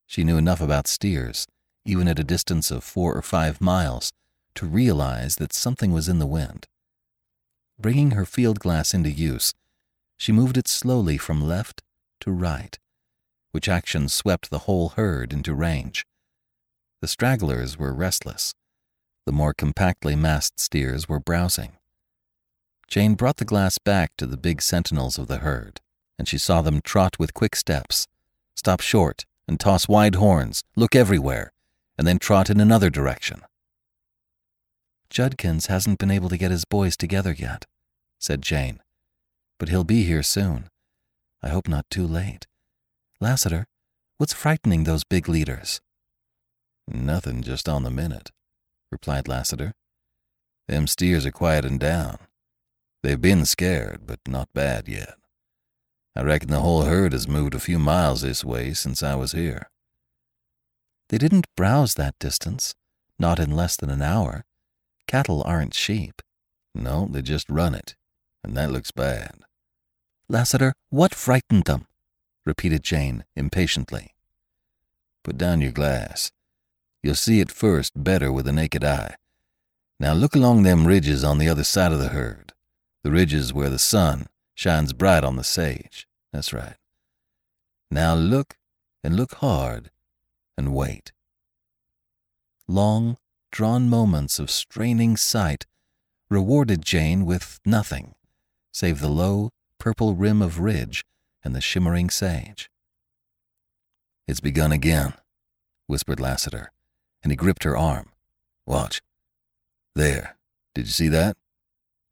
[0.06, 1.48] She knew enough about steers,
[1.86, 4.12] even at a distance of four or five miles,
[4.54, 6.68] to realize that something was in the wind.
[7.80, 9.56] Bringing her field glass into use,
[10.18, 11.82] she moved it slowly from left
[12.20, 12.78] to right,
[13.54, 16.06] which action swept the whole herd into range.
[17.02, 18.54] The stragglers were restless.
[19.26, 21.77] The more compactly massed steers were browsing.
[22.88, 25.82] Jane brought the glass back to the big sentinels of the herd,
[26.18, 28.08] and she saw them trot with quick steps,
[28.56, 31.52] stop short and toss wide horns, look everywhere,
[31.98, 33.42] and then trot in another direction.
[35.10, 37.66] Judkins hasn't been able to get his boys together yet,
[38.20, 38.82] said Jane,
[39.58, 40.70] but he'll be here soon.
[41.42, 42.46] I hope not too late.
[43.20, 43.68] Lassiter,
[44.18, 45.82] what's frightening those big leaders?
[46.88, 48.32] Nothing just on the minute,
[48.92, 49.74] replied Lassiter.
[50.68, 52.18] Them steers are quieting down.
[53.04, 55.16] They've been scared, but not bad yet.
[56.16, 59.34] I reckon the whole herd has moved a few miles this way since I was
[59.34, 59.70] here.
[61.10, 62.74] They didn't browse that distance,
[63.20, 64.46] not in less than an hour.
[65.08, 66.22] Cattle aren't sheep.
[66.74, 67.96] No, they just run it,
[68.44, 69.42] and that looks bad.
[70.28, 71.88] Lassiter, what frightened them?
[72.46, 74.16] repeated Jane impatiently.
[75.24, 76.32] Put down your glass.
[77.04, 79.16] You'll see it first better with the naked eye.
[80.00, 82.54] Now look along them ridges on the other side of the herd,
[83.04, 86.08] the ridges where the sun shines bright on the sage.
[86.34, 86.76] That's right.
[87.90, 88.58] Now look
[89.04, 89.92] and look hard
[90.58, 91.12] and wait.
[92.68, 93.18] Long,
[93.52, 95.66] drawn moments of straining sight
[96.30, 98.16] rewarded Jane with nothing
[98.78, 101.04] save the low, purple rim of ridge
[101.44, 102.70] and the shimmering sage.
[104.28, 105.14] It's begun again,
[105.88, 106.72] whispered Lassiter,
[107.24, 108.12] and he gripped her arm.
[108.68, 109.02] Watch.
[109.96, 110.38] There.
[110.76, 111.38] Did you see that?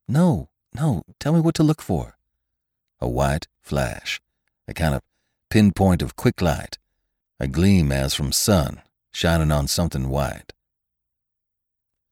[0.07, 1.03] No, no.
[1.19, 2.17] Tell me what to look for.
[2.99, 4.21] A white flash,
[4.67, 5.01] a kind of
[5.49, 6.77] pinpoint of quick light,
[7.39, 10.53] a gleam as from sun shining on something white.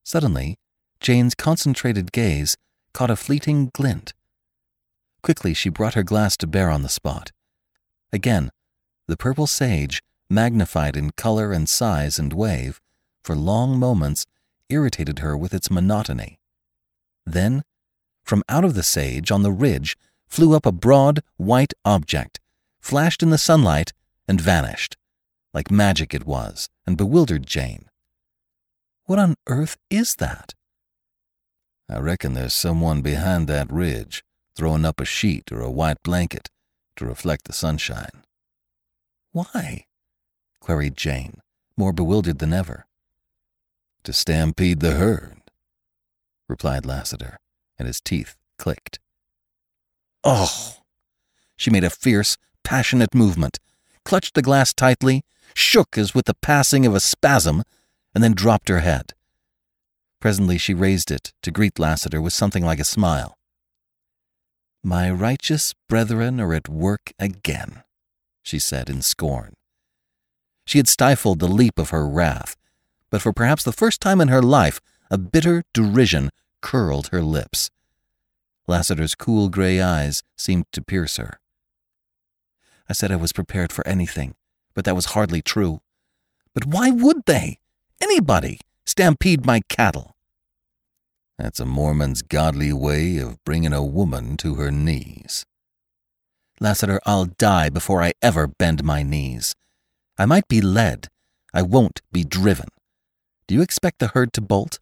[0.04, 0.58] Suddenly,
[1.00, 2.56] Jane's concentrated gaze
[2.94, 4.14] caught a fleeting glint
[5.24, 7.32] Quickly, she brought her glass to bear on the spot.
[8.12, 8.52] Again,
[9.08, 12.82] the purple sage, magnified in color and size and wave,
[13.24, 14.26] for long moments
[14.70, 16.40] irritated her with its monotony.
[17.26, 17.64] Then,
[18.24, 22.40] from out of the sage on the ridge flew up a broad, white object,
[22.82, 23.94] flashed in the sunlight,
[24.28, 24.98] and vanished.
[25.54, 27.86] Like magic it was, and bewildered Jane.
[29.06, 30.56] What on earth is that?
[31.90, 34.24] I reckon there's someone behind that ridge,
[34.56, 36.50] throwing up a sheet or a white blanket
[36.96, 38.24] to reflect the sunshine.
[39.32, 39.86] Why?
[40.60, 41.42] queried Jane,
[41.76, 42.86] more bewildered than ever.
[44.04, 45.42] To stampede the herd,
[46.48, 47.38] replied Lassiter,
[47.78, 49.00] and his teeth clicked.
[50.24, 50.78] Oh!
[51.58, 53.60] She made a fierce, passionate movement,
[54.06, 57.64] clutched the glass tightly, shook as with the passing of a spasm,
[58.14, 59.14] and then dropped her head.
[60.20, 63.38] Presently she raised it to greet Lassiter with something like a smile.
[64.84, 67.84] My righteous brethren are at work again,
[68.42, 69.54] she said in scorn.
[70.66, 72.56] She had stifled the leap of her wrath,
[73.10, 74.80] but for perhaps the first time in her life,
[75.12, 76.32] a bitter derision
[76.64, 77.70] curled her lips.
[78.66, 81.40] Lassiter's cool gray eyes seemed to pierce her.
[82.90, 84.34] I said I was prepared for anything,
[84.74, 85.82] but that was hardly true.
[86.56, 87.60] But why would they?
[88.02, 90.16] Anybody stampede my cattle?
[91.38, 95.46] That's a Mormon's godly way of bringing a woman to her knees.
[96.60, 99.54] Lassiter, I'll die before I ever bend my knees.
[100.18, 101.08] I might be led.
[101.54, 102.70] I won't be driven.
[103.48, 104.80] Do you expect the herd to bolt?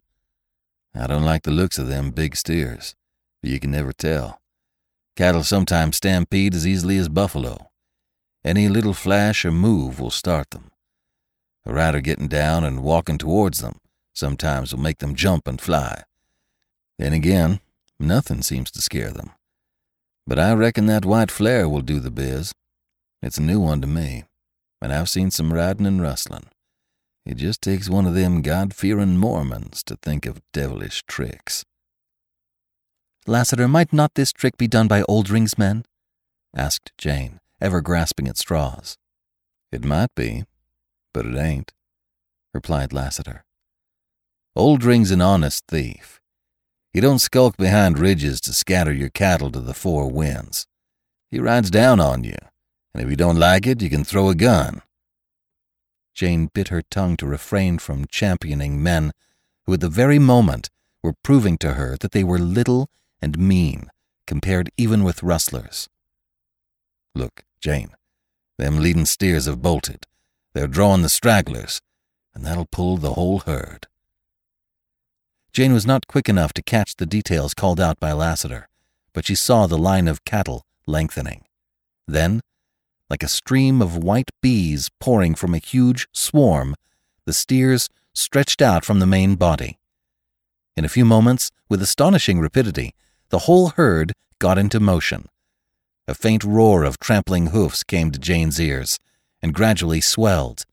[0.94, 2.94] I don't like the looks of them big steers,
[3.40, 4.40] but you can never tell.
[5.16, 7.70] Cattle sometimes stampede as easily as buffalo.
[8.44, 10.70] Any little flash or move will start them.
[11.64, 13.78] A rider getting down and walking towards them
[14.14, 16.02] sometimes will make them jump and fly.
[16.98, 17.60] Then again,
[17.98, 19.30] nothing seems to scare them.
[20.26, 22.52] But I reckon that white flare will do the biz.
[23.22, 24.24] It's a new one to me,
[24.80, 26.46] and I've seen some riding and rustling.
[27.24, 31.64] It just takes one of them God fearing Mormons to think of devilish tricks.
[33.26, 35.84] Lassiter, might not this trick be done by Oldring's men?
[36.56, 38.98] asked Jane, ever grasping at straws.
[39.70, 40.44] It might be,
[41.14, 41.72] but it ain't,
[42.52, 43.44] replied Lassiter.
[44.56, 46.20] Oldring's an honest thief.
[46.92, 50.66] He don't skulk behind ridges to scatter your cattle to the four winds.
[51.30, 52.36] He rides down on you,
[52.92, 54.82] and if you don't like it, you can throw a gun.
[56.14, 59.12] Jane bit her tongue to refrain from championing men
[59.64, 60.68] who at the very moment
[61.02, 63.90] were proving to her that they were little and mean
[64.26, 65.88] compared even with rustlers.
[67.14, 67.90] Look, Jane,
[68.58, 70.06] them leading steers have bolted.
[70.52, 71.80] They're drawing the stragglers,
[72.34, 73.86] and that'll pull the whole herd.
[75.52, 78.68] Jane was not quick enough to catch the details called out by Lassiter,
[79.12, 81.44] but she saw the line of cattle lengthening.
[82.06, 82.40] Then,
[83.12, 86.74] like a stream of white bees pouring from a huge swarm,
[87.26, 89.78] the steers stretched out from the main body.
[90.78, 92.94] In a few moments, with astonishing rapidity,
[93.28, 95.28] the whole herd got into motion.
[96.08, 98.98] A faint roar of trampling hoofs came to Jane's ears,
[99.42, 100.64] and gradually swelled.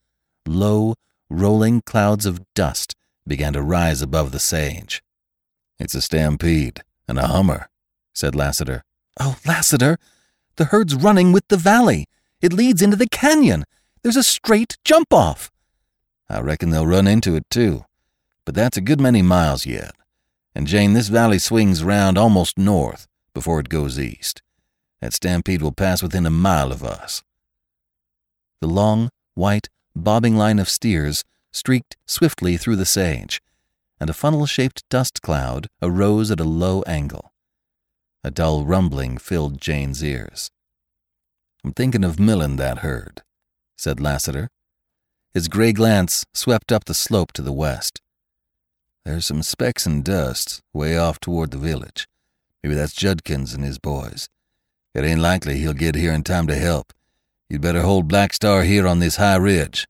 [0.48, 0.96] Low,
[1.30, 2.96] rolling clouds of dust
[3.28, 5.04] began to rise above the sage.
[5.78, 7.68] It's a stampede and a hummer,
[8.14, 8.86] said Lassiter.
[9.20, 9.98] Oh, Lassiter,
[10.56, 12.06] the herd's running with the valley.
[12.42, 13.66] It leads into the canyon.
[14.02, 15.52] There's a straight jump off.
[16.30, 17.86] I reckon they'll run into it too,
[18.46, 19.92] but that's a good many miles yet.
[20.56, 24.42] And Jane, this valley swings round almost north before it goes east.
[25.02, 27.24] That stampede will pass within a mile of us.
[28.62, 33.42] The long, white, bobbing line of steers streaked swiftly through the sage,
[34.00, 37.32] and a funnel shaped dust cloud arose at a low angle.
[38.24, 40.52] A dull rumbling filled Jane's ears.
[41.64, 43.22] I'm thinking of milling that herd,
[43.78, 44.50] said Lassiter.
[45.34, 48.02] His gray glance swept up the slope to the west.
[49.06, 52.08] There's some specks and dust way off toward the village.
[52.64, 54.30] Maybe that's Judkins and his boys.
[54.94, 56.94] It ain't likely he'll get here in time to help.
[57.50, 59.88] You'd better hold Black Star here on this high ridge.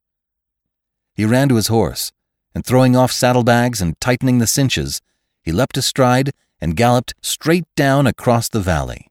[1.14, 2.12] He ran to his horse,
[2.56, 5.02] and throwing off saddlebags and tightening the cinches,
[5.44, 9.08] he leapt astride and galloped straight down across the valley.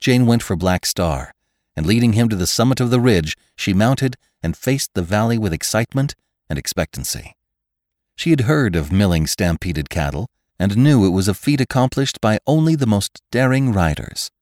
[0.00, 1.32] Jane went for Black Star,
[1.78, 5.38] and leading him to the summit of the ridge, she mounted and faced the valley
[5.38, 6.16] with excitement
[6.50, 7.36] and expectancy.
[8.16, 12.40] She had heard of milling stampeded cattle and knew it was a feat accomplished by
[12.48, 14.32] only the most daring riders.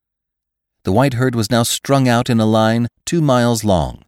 [0.84, 4.06] The white herd was now strung out in a line two miles long,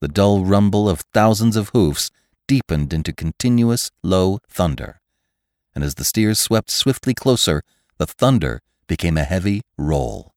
[0.00, 2.10] the dull rumble of thousands of hoofs
[2.48, 5.00] deepened into continuous low thunder.
[5.72, 7.62] And as the steers swept swiftly closer,
[7.98, 10.32] the thunder became a heavy roll.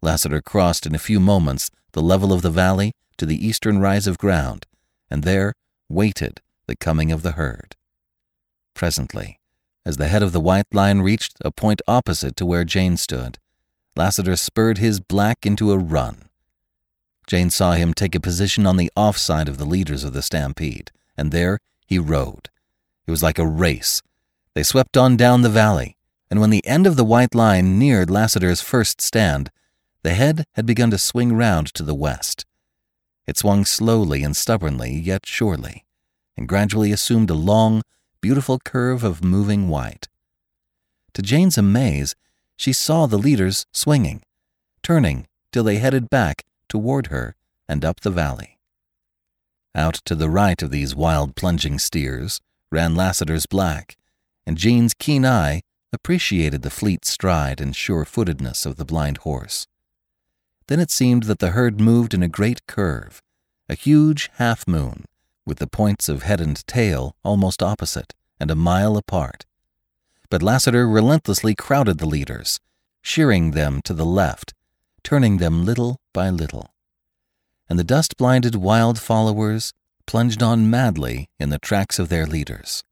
[0.00, 4.06] Lassiter crossed in a few moments the level of the valley to the eastern rise
[4.06, 4.66] of ground,
[5.10, 5.54] and there
[5.88, 7.74] waited the coming of the herd.
[8.74, 9.40] Presently,
[9.84, 13.38] as the head of the white line reached a point opposite to where Jane stood,
[13.96, 16.28] Lassiter spurred his black into a run.
[17.26, 20.22] Jane saw him take a position on the off side of the leaders of the
[20.22, 22.48] stampede, and there he rode.
[23.06, 24.02] It was like a race.
[24.54, 25.96] They swept on down the valley,
[26.30, 29.50] and when the end of the white line neared Lassiter's first stand,
[30.02, 32.44] the head had begun to swing round to the west.
[33.26, 35.84] It swung slowly and stubbornly, yet surely,
[36.36, 37.82] and gradually assumed a long,
[38.20, 40.08] beautiful curve of moving white.
[41.14, 42.14] To Jane's amaze,
[42.56, 44.22] she saw the leaders swinging,
[44.82, 47.34] turning till they headed back toward her
[47.68, 48.58] and up the valley.
[49.74, 52.40] Out to the right of these wild plunging steers
[52.72, 53.96] ran Lassiter's black,
[54.46, 59.66] and Jane's keen eye appreciated the fleet stride and sure footedness of the blind horse.
[60.68, 63.22] Then it seemed that the herd moved in a great curve,
[63.68, 65.06] a huge half moon,
[65.46, 69.46] with the points of head and tail almost opposite and a mile apart.
[70.30, 72.60] But Lassiter relentlessly crowded the leaders,
[73.00, 74.52] shearing them to the left,
[75.02, 76.74] turning them little by little.
[77.70, 79.72] And the dust blinded wild followers
[80.06, 82.84] plunged on madly in the tracks of their leaders.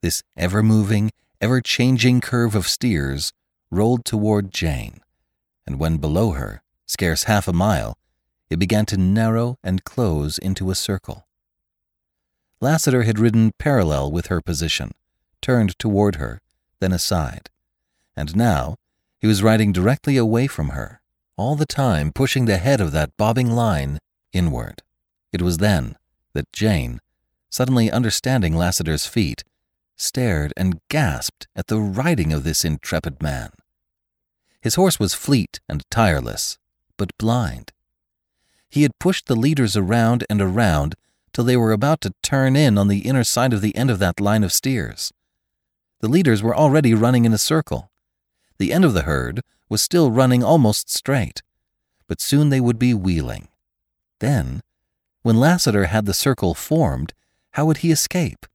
[0.00, 1.10] This ever moving,
[1.40, 3.32] ever changing curve of steers
[3.68, 5.00] rolled toward Jane,
[5.66, 7.96] and when below her, scarce half a mile,
[8.50, 11.26] it began to narrow and close into a circle.
[12.60, 14.92] Lassiter had ridden parallel with her position,
[15.40, 16.40] turned toward her,
[16.80, 17.50] then aside,
[18.16, 18.76] and now
[19.20, 21.00] he was riding directly away from her,
[21.36, 23.98] all the time pushing the head of that bobbing line
[24.32, 24.82] inward.
[25.32, 25.96] It was then
[26.32, 27.00] that Jane,
[27.50, 29.44] suddenly understanding Lassiter's feat,
[29.96, 33.50] stared and gasped at the riding of this intrepid man.
[34.60, 36.58] His horse was fleet and tireless,
[36.98, 37.72] but blind.
[38.68, 40.94] He had pushed the leaders around and around
[41.32, 43.98] till they were about to turn in on the inner side of the end of
[44.00, 45.12] that line of steers.
[46.00, 47.90] The leaders were already running in a circle.
[48.58, 51.42] The end of the herd was still running almost straight,
[52.06, 53.48] but soon they would be wheeling.
[54.20, 54.62] Then,
[55.22, 57.14] when Lassiter had the circle formed,
[57.52, 58.46] how would he escape?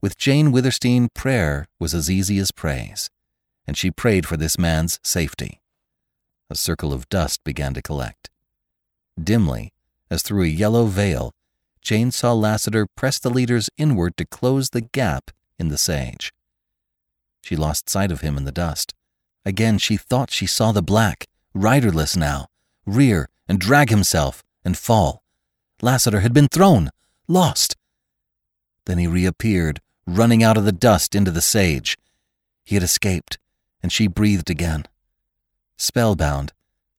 [0.00, 3.08] With Jane Withersteen, prayer was as easy as praise,
[3.66, 5.60] and she prayed for this man's safety.
[6.50, 8.30] A circle of dust began to collect.
[9.22, 9.72] Dimly,
[10.10, 11.32] as through a yellow veil,
[11.80, 16.32] Jane saw Lassiter press the leaders inward to close the gap in the sage.
[17.42, 18.94] She lost sight of him in the dust.
[19.44, 22.46] Again she thought she saw the black, riderless now,
[22.86, 25.22] rear and drag himself and fall.
[25.82, 26.90] Lassiter had been thrown,
[27.28, 27.76] lost.
[28.86, 31.98] Then he reappeared, running out of the dust into the sage.
[32.64, 33.38] He had escaped,
[33.82, 34.86] and she breathed again.
[35.76, 36.52] Spellbound,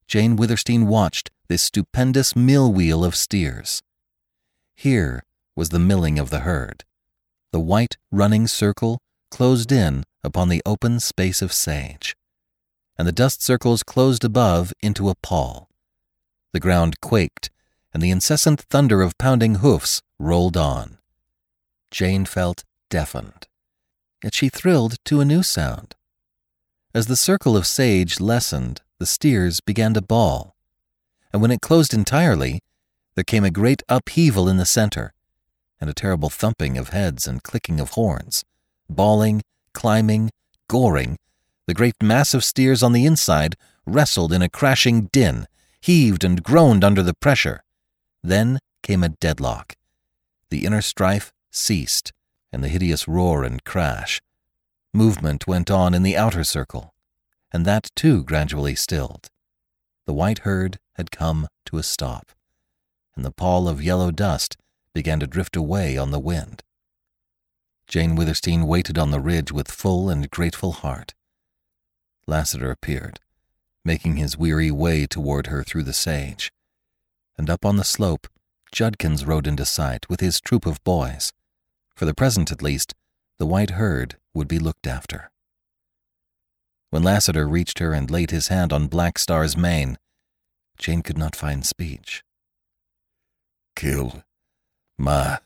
[0.08, 3.82] Jane Withersteen watched this stupendous mill wheel of steers.
[4.76, 5.24] Here
[5.56, 6.84] was the milling of the herd.
[7.52, 9.02] The white running circle
[9.32, 12.16] closed in upon the open space of sage,
[12.98, 15.70] and the dust circles closed above into a pall.
[16.52, 17.50] The ground quaked,
[17.94, 20.98] and the incessant thunder of pounding hoofs rolled on.
[21.92, 23.48] Jane felt deafened.
[24.24, 25.95] Yet she thrilled to a new sound.
[26.96, 30.56] As the circle of sage lessened, the steers began to bawl.
[31.34, 32.62] And when it closed entirely,
[33.16, 35.14] there came a great upheaval in the center,
[35.82, 38.46] and a terrible thumping of heads and clicking of horns.
[38.90, 39.42] Bawling,
[39.74, 40.32] climbing,
[40.70, 41.18] goring,
[41.68, 45.48] the great mass of steers on the inside wrestled in a crashing din,
[45.82, 47.62] heaved and groaned under the pressure.
[48.24, 49.76] Then came a deadlock.
[50.50, 52.14] The inner strife ceased,
[52.54, 54.22] and the hideous roar and crash.
[54.96, 56.94] Movement went on in the outer circle,
[57.52, 59.30] and that too gradually stilled.
[60.06, 62.32] The white herd had come to a stop,
[63.14, 64.56] and the pall of yellow dust
[64.94, 66.64] began to drift away on the wind.
[67.90, 71.14] Jane Withersteen waited on the ridge with full and grateful heart.
[72.26, 73.20] Lassiter appeared,
[73.84, 76.54] making his weary way toward her through the sage,
[77.38, 78.28] and up on the slope,
[78.72, 81.34] Judkins rode into sight with his troop of boys.
[81.98, 82.94] For the present, at least,
[83.40, 85.32] the white herd would be looked after.
[86.92, 89.98] When Lassiter reached her and laid his hand on Black Star's mane,
[90.78, 92.24] Jane could not find speech.
[93.76, 94.24] Killed
[94.98, 95.40] my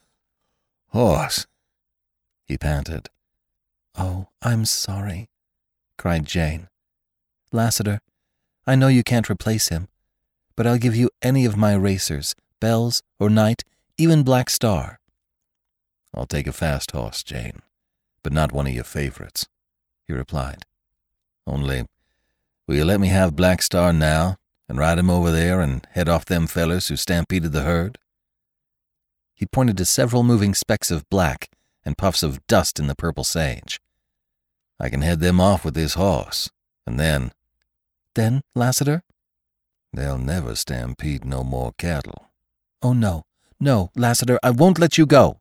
[0.88, 1.46] horse,
[2.46, 3.08] he panted.
[3.96, 5.28] Oh, I'm sorry,
[5.96, 6.68] cried Jane.
[7.52, 8.00] Lassiter,
[8.66, 9.88] I know you can't replace him,
[10.56, 13.64] but I'll give you any of my racers, Bells or Night,
[13.96, 15.00] even Black Star.
[16.14, 17.62] I'll take a fast horse, Jane,
[18.22, 19.46] but not one of your favorites,
[20.06, 20.64] he replied.
[21.46, 21.86] Only,
[22.66, 24.36] will you let me have Black Star now
[24.68, 27.98] and ride him over there and head off them fellers who stampeded the herd?
[29.34, 31.48] He pointed to several moving specks of black
[31.84, 33.80] and puffs of dust in the purple sage.
[34.78, 36.50] I can head them off with this horse,
[36.86, 37.32] and then.
[38.14, 39.02] Then, Lassiter?
[39.92, 42.30] They'll never stampede no more cattle.
[42.82, 43.24] Oh, no,
[43.58, 45.39] no, Lassiter, I won't let you go.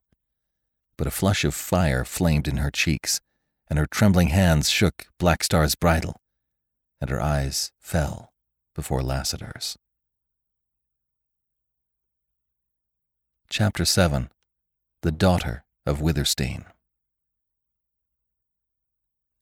[0.99, 3.21] But a flush of fire flamed in her cheeks,
[3.69, 6.17] and her trembling hands shook Black Star's bridle,
[6.99, 8.33] and her eyes fell
[8.75, 9.77] before Lassiter's.
[13.49, 14.29] Chapter 7
[15.01, 16.65] The Daughter of Withersteen.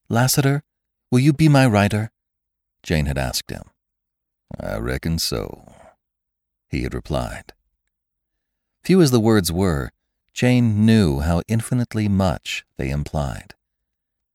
[0.09, 0.61] Lassiter,
[1.11, 2.11] will you be my rider?
[2.83, 3.63] Jane had asked him.
[4.59, 5.73] I reckon so,
[6.69, 7.53] he had replied.
[8.83, 9.89] Few as the words were,
[10.37, 13.55] Jane knew how infinitely much they implied.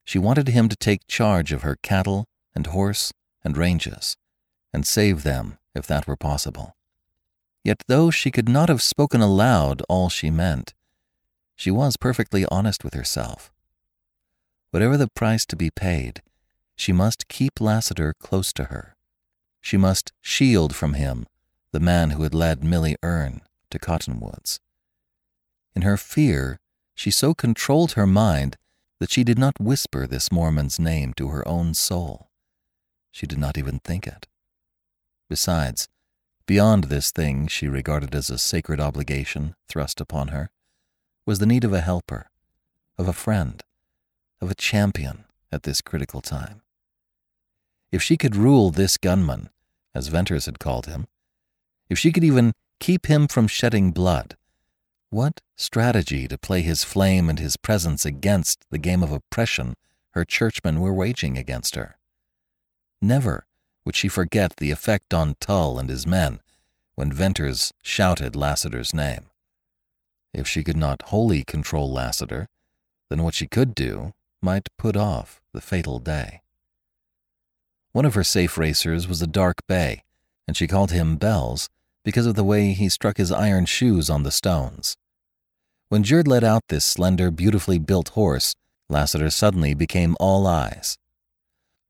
[0.03, 2.27] She wanted him to take charge of her cattle
[2.57, 3.13] and horse
[3.45, 4.17] and ranges,
[4.73, 6.75] and save them if that were possible.
[7.63, 10.75] Yet though she could not have spoken aloud all she meant,
[11.55, 13.53] she was perfectly honest with herself.
[14.73, 16.21] Whatever the price to be paid,
[16.75, 18.97] she must keep Lassiter close to her.
[19.61, 21.29] She must shield from him
[21.71, 23.41] the man who had led Millie Erne
[23.71, 24.59] to Cottonwoods.
[25.75, 26.59] In her fear,
[26.95, 28.57] she so controlled her mind
[28.99, 32.31] that she did not whisper this Mormon's name to her own soul.
[33.11, 34.29] She did not even think it.
[35.29, 35.89] Besides,
[36.47, 40.51] beyond this thing she regarded as a sacred obligation thrust upon her,
[41.25, 42.31] was the need of a helper,
[42.99, 43.63] of a friend,
[44.41, 46.63] of a champion at this critical time.
[47.91, 49.51] If she could rule this gunman,
[49.95, 51.07] as Venters had called him,
[51.89, 54.37] if she could even keep him from shedding blood,
[55.13, 59.75] what strategy to play his flame and his presence against the game of oppression
[60.13, 61.99] her churchmen were waging against her?
[63.03, 63.47] Never
[63.85, 66.41] would she forget the effect on Tull and his men
[66.95, 69.27] when Venters shouted Lassiter's name.
[70.33, 72.49] If she could not wholly control Lassiter,
[73.11, 76.41] then what she could do might put off the fatal day.
[77.93, 80.05] One of her safe racers was a dark bay,
[80.49, 81.69] and she called him Bells
[82.03, 84.97] because of the way he struck his iron shoes on the stones.
[85.93, 88.55] When Jerd led out this slender, beautifully built horse,
[88.89, 90.97] Lassiter suddenly became all eyes.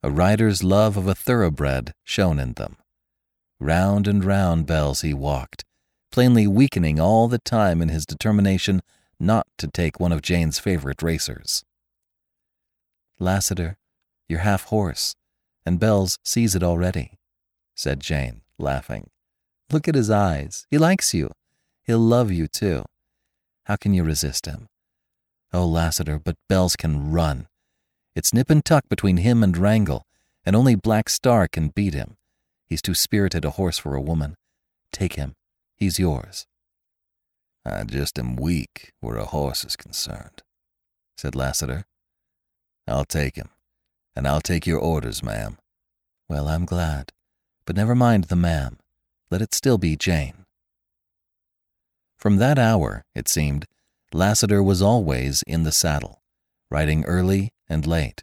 [0.02, 2.78] A rider's love of a thoroughbred shone in them.
[3.60, 5.64] Round and round Bells he walked,
[6.10, 8.82] plainly weakening all the time in his determination
[9.20, 11.62] not to take one of Jane's favorite racers.
[13.20, 13.78] Lassiter,
[14.28, 15.14] you're half horse,
[15.64, 17.20] and Bells sees it already,
[17.76, 19.10] said Jane, laughing.
[19.70, 20.66] Look at his eyes.
[20.72, 21.30] He likes you.
[21.84, 22.84] He'll love you, too.
[23.64, 24.68] How can you resist him?
[25.52, 27.46] Oh, Lassiter, but Bells can run.
[28.14, 30.06] It's nip and tuck between him and Wrangle,
[30.44, 32.16] and only Black Star can beat him.
[32.66, 34.36] He's too spirited a horse for a woman.
[34.92, 35.34] Take him.
[35.76, 36.46] He's yours.
[37.64, 40.42] I just am weak where a horse is concerned,
[41.16, 41.84] said Lassiter.
[42.88, 43.50] I'll take him
[44.14, 45.58] and I'll take your orders, ma'am.
[46.28, 47.12] Well, I'm glad.
[47.64, 48.78] But never mind the ma'am.
[49.30, 50.41] Let it still be Jane.
[52.22, 53.66] From that hour, it seemed,
[54.12, 56.22] Lassiter was always in the saddle,
[56.70, 58.22] riding early and late,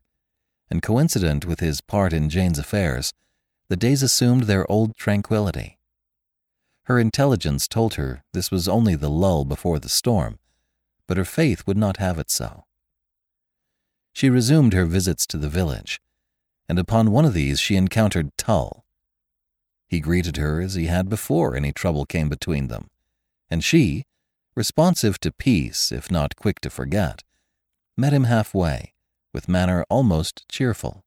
[0.69, 3.11] and coincident with his part in Jane's affairs,
[3.67, 5.79] the days assumed their old tranquility.
[6.83, 10.39] Her intelligence told her this was only the lull before the storm,
[11.05, 12.63] but her faith would not have it so.
[14.13, 15.99] She resumed her visits to the village,
[16.69, 18.85] and upon one of these she encountered Tull.
[19.89, 22.87] He greeted her as he had before any trouble came between them,
[23.49, 24.03] and she,
[24.55, 27.23] responsive to peace if not quick to forget,
[27.97, 28.93] met him halfway,
[29.33, 31.03] with manner almost cheerful.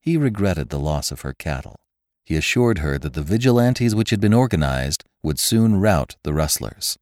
[0.00, 1.76] He regretted the loss of her cattle.
[2.24, 6.96] He assured her that the vigilantes which had been organized would soon rout the rustlers.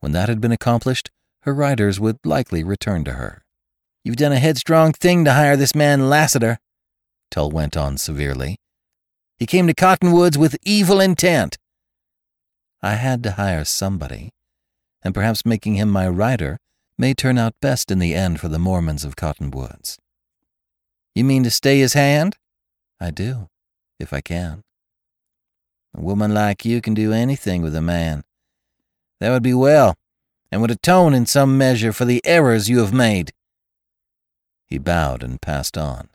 [0.00, 1.10] When that had been accomplished,
[1.42, 3.44] her riders would likely return to her.
[4.04, 6.58] You've done a headstrong thing to hire this man Lassiter,
[7.30, 8.56] Tull went on severely.
[9.36, 11.58] He came to Cottonwoods with evil intent.
[12.82, 14.30] I had to hire somebody,
[15.02, 16.58] and perhaps making him my rider
[16.96, 19.98] may turn out best in the end for the Mormons of Cottonwoods.
[21.14, 22.36] You mean to stay his hand?
[23.00, 23.48] I do,
[23.98, 24.62] if I can.
[25.96, 28.24] A woman like you can do anything with a man.
[29.20, 29.96] That would be well,
[30.52, 33.32] and would atone in some measure for the errors you have made.
[34.66, 36.08] He bowed and passed on.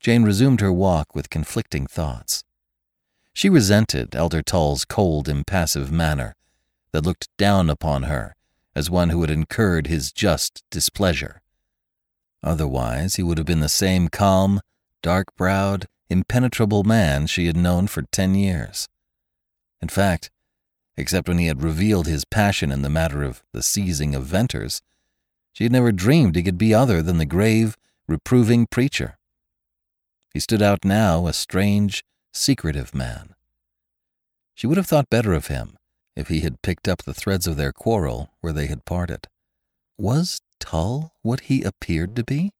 [0.00, 2.44] Jane resumed her walk with conflicting thoughts.
[3.38, 6.34] She resented Elder Tull's cold, impassive manner
[6.90, 8.34] that looked down upon her
[8.74, 11.40] as one who had incurred his just displeasure.
[12.42, 14.60] Otherwise, he would have been the same calm,
[15.04, 18.88] dark browed, impenetrable man she had known for ten years.
[19.80, 20.32] In fact,
[20.96, 24.82] except when he had revealed his passion in the matter of the seizing of Venters,
[25.52, 27.76] she had never dreamed he could be other than the grave,
[28.08, 29.16] reproving preacher.
[30.34, 32.02] He stood out now a strange,
[32.32, 33.34] secretive man.
[34.54, 35.78] She would have thought better of him
[36.16, 39.28] if he had picked up the threads of their quarrel where they had parted.
[39.96, 42.52] Was Tull what he appeared to be?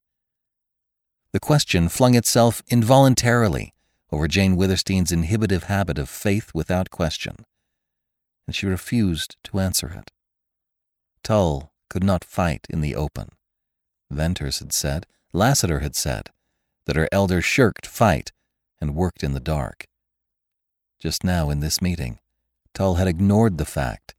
[1.32, 3.74] The question flung itself involuntarily
[4.10, 7.44] over Jane Withersteen's inhibitive habit of faith without question,
[8.46, 10.10] and she refused to answer it.
[11.22, 13.30] Tull could not fight in the open.
[14.10, 16.30] Venters had said, Lassiter had said,
[16.86, 18.32] that her elder shirked fight
[18.80, 19.86] and worked in the dark.
[20.98, 22.18] Just now in this meeting,
[22.74, 24.14] Tull had ignored the fact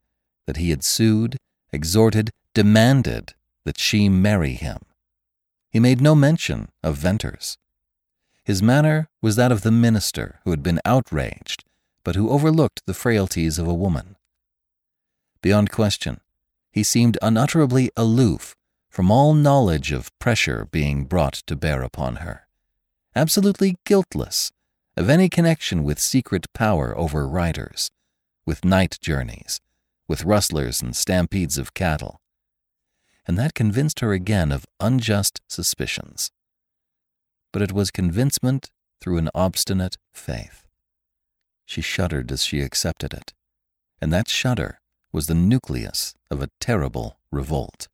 [0.46, 1.38] that he had sued,
[1.72, 3.34] exhorted, demanded
[3.66, 4.80] that she marry him.
[5.70, 7.58] He made no mention of Venters.
[8.44, 11.64] His manner was that of the minister who had been outraged,
[12.04, 14.16] but who overlooked the frailties of a woman.
[15.42, 16.20] Beyond question,
[16.72, 18.56] he seemed unutterably aloof
[18.90, 22.48] from all knowledge of pressure being brought to bear upon her,
[23.16, 24.52] absolutely guiltless
[24.96, 27.90] of any connection with secret power over riders,
[28.46, 29.60] with night journeys,
[30.08, 32.20] with rustlers and stampedes of cattle.
[33.26, 36.32] And that convinced her again of unjust suspicions.
[37.54, 40.66] But it was convincement through an obstinate faith.
[41.66, 43.34] She shuddered as she accepted it,
[44.02, 44.82] and that shudder
[45.12, 47.88] was the nucleus of a terrible revolt.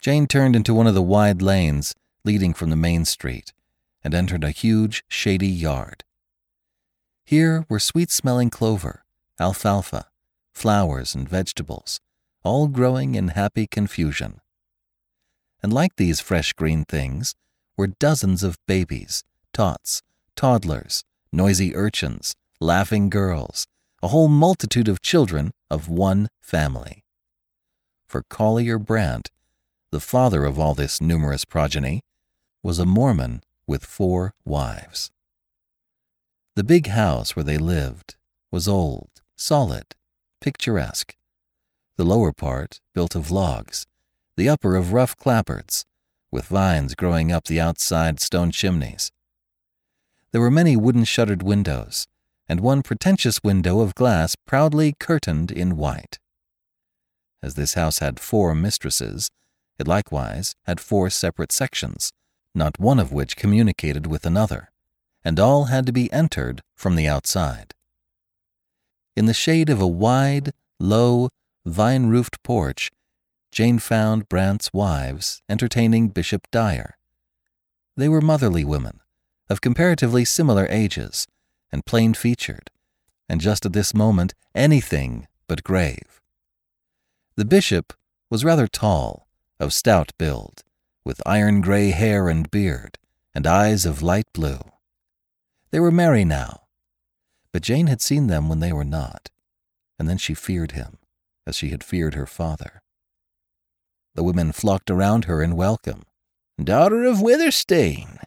[0.00, 1.94] Jane turned into one of the wide lanes
[2.24, 3.52] leading from the main street
[4.02, 6.04] and entered a huge, shady yard.
[7.24, 9.04] Here were sweet smelling clover,
[9.38, 10.06] alfalfa,
[10.52, 12.00] flowers, and vegetables,
[12.42, 14.40] all growing in happy confusion.
[15.62, 17.34] And like these fresh green things
[17.76, 20.02] were dozens of babies, tots,
[20.34, 23.66] toddlers, noisy urchins, laughing girls,
[24.02, 27.04] a whole multitude of children of one family.
[28.08, 29.30] For Collier Brandt,
[29.92, 32.02] the father of all this numerous progeny,
[32.62, 35.10] was a Mormon with four wives.
[36.56, 38.16] The big house where they lived
[38.50, 39.94] was old, solid,
[40.40, 41.16] picturesque.
[41.96, 43.86] The lower part built of logs,
[44.36, 45.84] the upper of rough clapboards,
[46.30, 49.10] with vines growing up the outside stone chimneys.
[50.32, 52.06] There were many wooden shuttered windows,
[52.48, 56.18] and one pretentious window of glass proudly curtained in white.
[57.42, 59.30] As this house had four mistresses,
[59.78, 62.12] it likewise had four separate sections,
[62.54, 64.70] not one of which communicated with another,
[65.24, 67.74] and all had to be entered from the outside.
[69.16, 71.28] In the shade of a wide, low,
[71.64, 72.90] vine roofed porch,
[73.52, 76.96] Jane found Brandt's wives entertaining Bishop Dyer.
[77.96, 79.00] They were motherly women,
[79.48, 81.26] of comparatively similar ages,
[81.72, 82.70] and plain featured,
[83.28, 86.20] and just at this moment anything but grave.
[87.36, 87.92] The bishop
[88.30, 89.26] was rather tall,
[89.58, 90.62] of stout build,
[91.04, 92.98] with iron gray hair and beard,
[93.34, 94.60] and eyes of light blue.
[95.70, 96.62] They were merry now,
[97.52, 99.30] but Jane had seen them when they were not,
[99.98, 100.98] and then she feared him,
[101.46, 102.82] as she had feared her father.
[104.14, 106.02] The women flocked around her in welcome.
[106.62, 108.18] Daughter of Withersteen,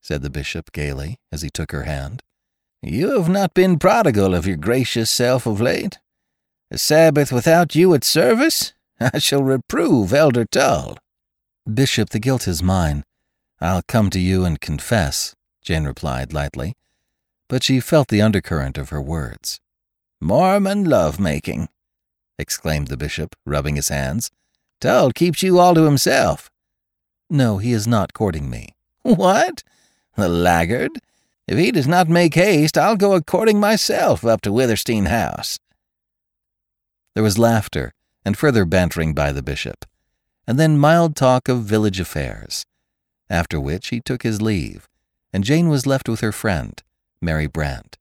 [0.00, 2.22] said the bishop gaily as he took her hand.
[2.82, 5.98] You have not been prodigal of your gracious self of late.
[6.70, 8.72] A Sabbath without you at service?
[9.00, 10.96] I shall reprove Elder Tull.
[11.66, 13.04] Bishop, the guilt is mine.
[13.60, 16.76] I'll come to you and confess, Jane replied lightly,
[17.48, 19.60] but she felt the undercurrent of her words.
[20.20, 21.68] Mormon love-making,
[22.38, 24.30] exclaimed the bishop, rubbing his hands.
[24.80, 26.50] Tull keeps you all to himself.
[27.28, 28.74] No, he is not courting me.
[29.02, 29.62] What?
[30.16, 31.00] The laggard?
[31.46, 35.58] If he does not make haste, I'll go a courting myself up to Withersteen House.
[37.14, 37.92] There was laughter
[38.24, 39.84] and further bantering by the bishop,
[40.46, 42.64] and then mild talk of village affairs,
[43.28, 44.88] after which he took his leave,
[45.32, 46.82] and Jane was left with her friend,
[47.20, 47.96] Mary Brandt.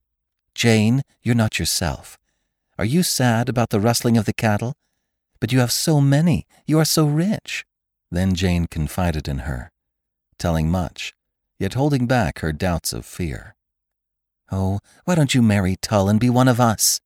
[0.55, 2.17] Jane, you're not yourself.
[2.77, 4.73] Are you sad about the rustling of the cattle?
[5.39, 6.47] But you have so many.
[6.65, 7.65] You are so rich.
[8.11, 9.71] Then Jane confided in her,
[10.37, 11.13] telling much,
[11.59, 13.55] yet holding back her doubts of fear.
[14.51, 16.99] Oh, why don't you marry Tull and be one of us?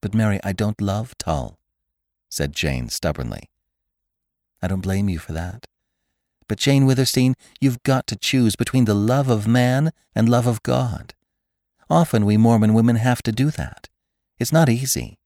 [0.00, 1.58] But, Mary, I don't love Tull,
[2.30, 3.50] said Jane stubbornly.
[4.66, 5.68] I don't blame you for that.
[6.48, 10.64] But Jane Withersteen, you've got to choose between the love of man and love of
[10.64, 11.14] God.
[11.88, 13.88] Often we Mormon women have to do that.
[14.40, 15.20] It's not easy.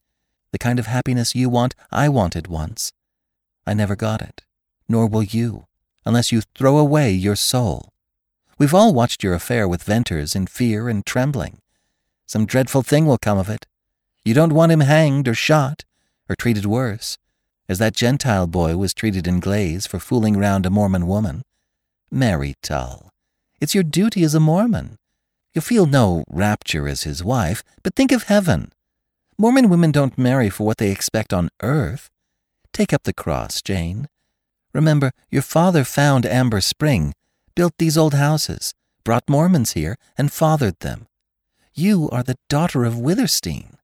[0.52, 2.92] The kind of happiness you want, I wanted once.
[3.66, 4.42] I never got it,
[4.86, 5.64] nor will you,
[6.04, 7.94] unless you throw away your soul.
[8.58, 11.62] We've all watched your affair with Venters in fear and trembling.
[12.26, 13.66] Some dreadful thing will come of it.
[14.22, 15.86] You don't want him hanged or shot,
[16.28, 17.16] or treated worse
[17.70, 21.42] as that Gentile boy was treated in Glaze for fooling round a Mormon woman.
[22.10, 23.10] Marry Tull,
[23.60, 24.96] it's your duty as a Mormon.
[25.54, 28.72] You'll feel no rapture as his wife, but think of heaven.
[29.38, 32.10] Mormon women don't marry for what they expect on earth.
[32.72, 34.08] Take up the cross, Jane.
[34.74, 37.14] Remember, your father found Amber Spring,
[37.54, 41.06] built these old houses, brought Mormons here, and fathered them.
[41.72, 43.76] You are the daughter of Withersteen.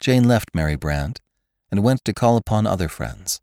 [0.00, 1.20] Jane left Mary Brandt
[1.70, 3.40] and went to call upon other friends.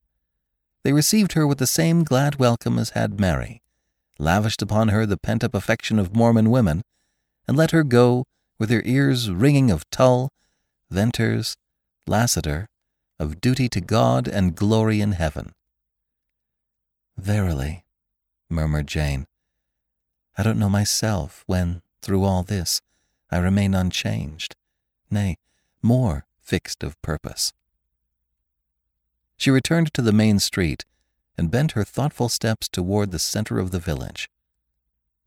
[0.84, 3.62] They received her with the same glad welcome as had Mary,
[4.20, 6.84] lavished upon her the pent up affection of Mormon women,
[7.48, 8.26] and let her go
[8.60, 10.32] with her ears ringing of Tull,
[10.90, 11.58] Venters,
[12.08, 12.68] Lassiter,
[13.20, 15.54] of duty to God and glory in heaven.
[17.18, 17.86] Verily,
[18.50, 19.26] murmured Jane,
[20.38, 22.82] I don't know myself when, through all this,
[23.32, 24.56] I remain unchanged,
[25.10, 25.38] nay,
[25.82, 27.54] more fixed of purpose.
[29.46, 30.86] She returned to the main street
[31.38, 34.28] and bent her thoughtful steps toward the center of the village.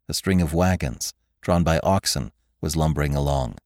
[0.08, 3.58] A string of wagons, drawn by oxen, was lumbering along.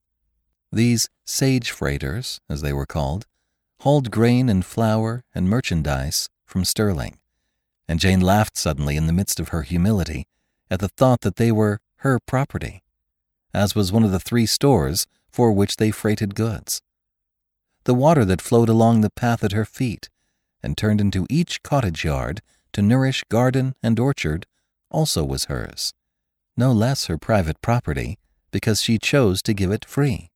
[0.70, 3.24] These sage freighters, as they were called,
[3.80, 7.16] hauled grain and flour and merchandise from Sterling,
[7.88, 10.26] and Jane laughed suddenly in the midst of her humility
[10.70, 12.82] at the thought that they were her property,
[13.54, 16.82] as was one of the three stores for which they freighted goods.
[17.84, 20.10] The water that flowed along the path at her feet
[20.62, 22.40] and turned into each cottage yard
[22.72, 24.46] to nourish garden and orchard
[24.90, 25.92] also was hers,
[26.56, 28.18] no less her private property
[28.50, 30.30] because she chose to give it free.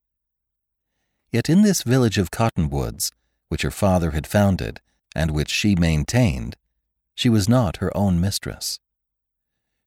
[1.31, 3.11] Yet in this village of cottonwoods,
[3.49, 4.81] which her father had founded
[5.15, 6.55] and which she maintained,
[7.15, 8.79] she was not her own mistress.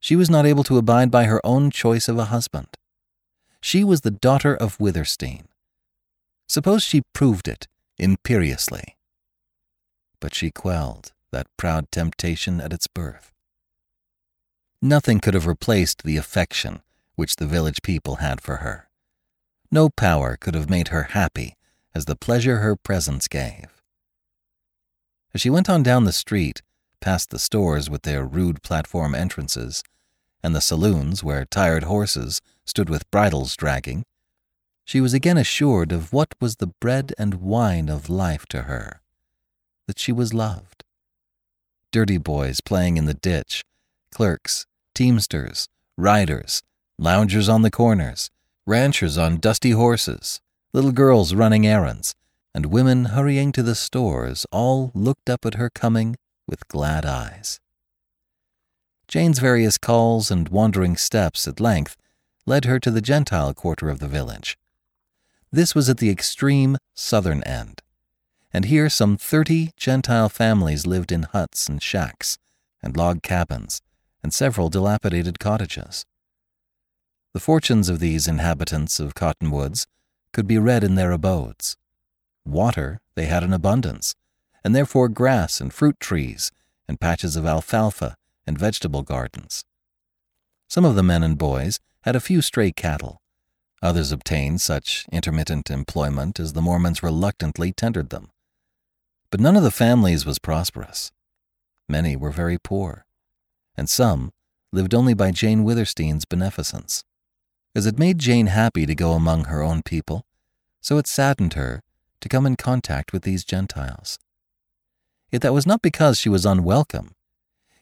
[0.00, 2.68] She was not able to abide by her own choice of a husband.
[3.60, 5.46] She was the daughter of Withersteen.
[6.46, 7.68] Suppose she proved it
[7.98, 8.96] imperiously
[10.20, 13.32] but she quelled that proud temptation at its birth.
[14.82, 16.82] Nothing could have replaced the affection
[17.14, 18.88] which the village people had for her.
[19.70, 21.56] No power could have made her happy
[21.94, 23.82] as the pleasure her presence gave.
[25.34, 26.62] As she went on down the street,
[27.00, 29.82] past the stores with their rude platform entrances,
[30.42, 34.04] and the saloons where tired horses stood with bridles dragging,
[34.84, 38.99] she was again assured of what was the bread and wine of life to her
[39.90, 40.84] that she was loved.
[41.90, 43.64] Dirty boys playing in the ditch,
[44.12, 44.64] clerks,
[44.94, 45.66] teamsters,
[45.98, 46.62] riders,
[46.96, 48.30] loungers on the corners,
[48.68, 50.40] ranchers on dusty horses,
[50.72, 52.14] little girls running errands,
[52.54, 56.14] and women hurrying to the stores all looked up at her coming
[56.46, 57.58] with glad eyes.
[59.08, 61.96] Jane's various calls and wandering steps at length
[62.46, 64.56] led her to the Gentile quarter of the village.
[65.50, 67.82] This was at the extreme southern end,
[68.52, 72.38] and here some thirty Gentile families lived in huts and shacks,
[72.82, 73.80] and log cabins,
[74.22, 76.04] and several dilapidated cottages.
[77.32, 79.86] The fortunes of these inhabitants of Cottonwoods
[80.32, 81.76] could be read in their abodes.
[82.44, 84.14] Water they had in abundance,
[84.64, 86.50] and therefore grass and fruit trees,
[86.88, 89.64] and patches of alfalfa and vegetable gardens.
[90.68, 93.20] Some of the men and boys had a few stray cattle.
[93.82, 98.30] Others obtained such intermittent employment as the Mormons reluctantly tendered them.
[99.30, 101.12] But none of the families was prosperous.
[101.88, 103.06] Many were very poor,
[103.76, 104.32] and some
[104.72, 107.04] lived only by Jane Withersteen's beneficence.
[107.74, 110.26] As it made Jane happy to go among her own people,
[110.80, 111.82] so it saddened her
[112.20, 114.18] to come in contact with these Gentiles.
[115.30, 117.14] Yet that was not because she was unwelcome.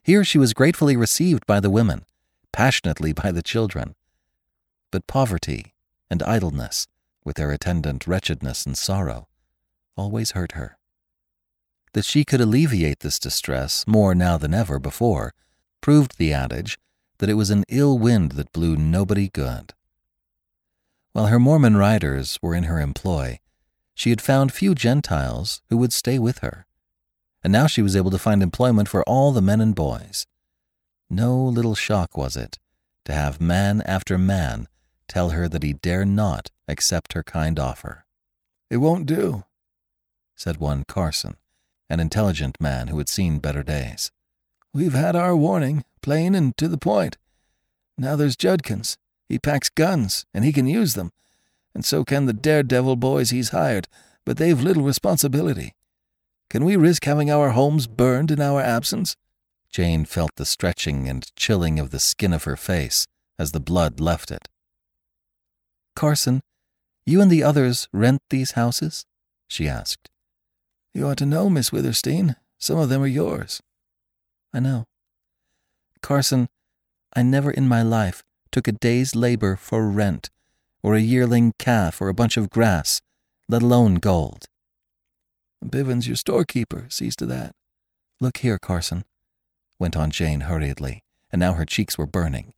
[0.03, 2.05] Here she was gratefully received by the women,
[2.53, 3.95] passionately by the children.
[4.91, 5.75] But poverty
[6.11, 6.87] and idleness,
[7.25, 9.29] with their attendant wretchedness and sorrow,
[9.97, 10.78] always hurt her
[11.93, 15.33] that she could alleviate this distress more now than ever before
[15.81, 16.79] proved the adage
[17.19, 19.75] that it was an ill wind that blew nobody good.
[21.13, 23.41] While her Mormon riders were in her employ,
[23.95, 26.67] she had found few Gentiles who would stay with her,
[27.43, 30.27] and now she was able to find employment for all the men and boys.
[31.11, 32.59] No little shock was it
[33.05, 34.69] to have man after man
[35.09, 38.05] tell her that he dare not accept her kind offer.
[38.71, 39.45] It won't do,
[40.37, 41.37] said one Carson,
[41.89, 44.11] an intelligent man who had seen better days.
[44.73, 47.17] We've had our warning, plain and to the point.
[47.97, 48.97] Now there's Judkins.
[49.29, 51.13] He packs guns, and he can use them,
[51.75, 53.89] and so can the daredevil boys he's hired,
[54.25, 55.75] but they've little responsibility.
[56.51, 59.17] Can we risk having our homes burned in our absence?
[59.71, 63.07] Jane felt the stretching and chilling of the skin of her face
[63.39, 64.49] as the blood left it.
[65.95, 66.41] Carson,
[67.05, 69.05] you and the others rent these houses?
[69.47, 70.09] she asked.
[70.95, 72.37] You ought to know, Miss Withersteen.
[72.59, 73.63] Some of them are yours.
[74.53, 74.87] I know.
[76.03, 76.49] Carson,
[77.15, 80.31] I never in my life took a day's labor for rent,
[80.83, 83.01] or a yearling calf, or a bunch of grass,
[83.49, 84.47] let alone gold.
[85.65, 87.55] Bivens, your storekeeper, sees to that.
[88.21, 89.05] Look here, Carson,
[89.79, 92.53] went on Jane hurriedly, and now her cheeks were burning.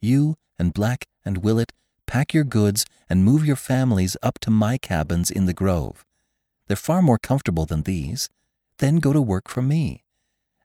[0.00, 1.72] You and Black and Willett
[2.06, 6.04] pack your goods and move your families up to my cabins in the grove.
[6.66, 8.28] They're far more comfortable than these.
[8.78, 10.04] Then go to work for me.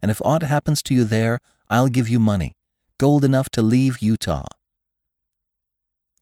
[0.01, 1.39] And if aught happens to you there,
[1.69, 2.53] I'll give you money,
[2.97, 4.47] gold enough to leave Utah.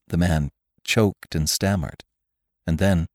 [0.07, 0.51] The man
[0.83, 2.03] choked and stammered,
[2.65, 3.07] and then,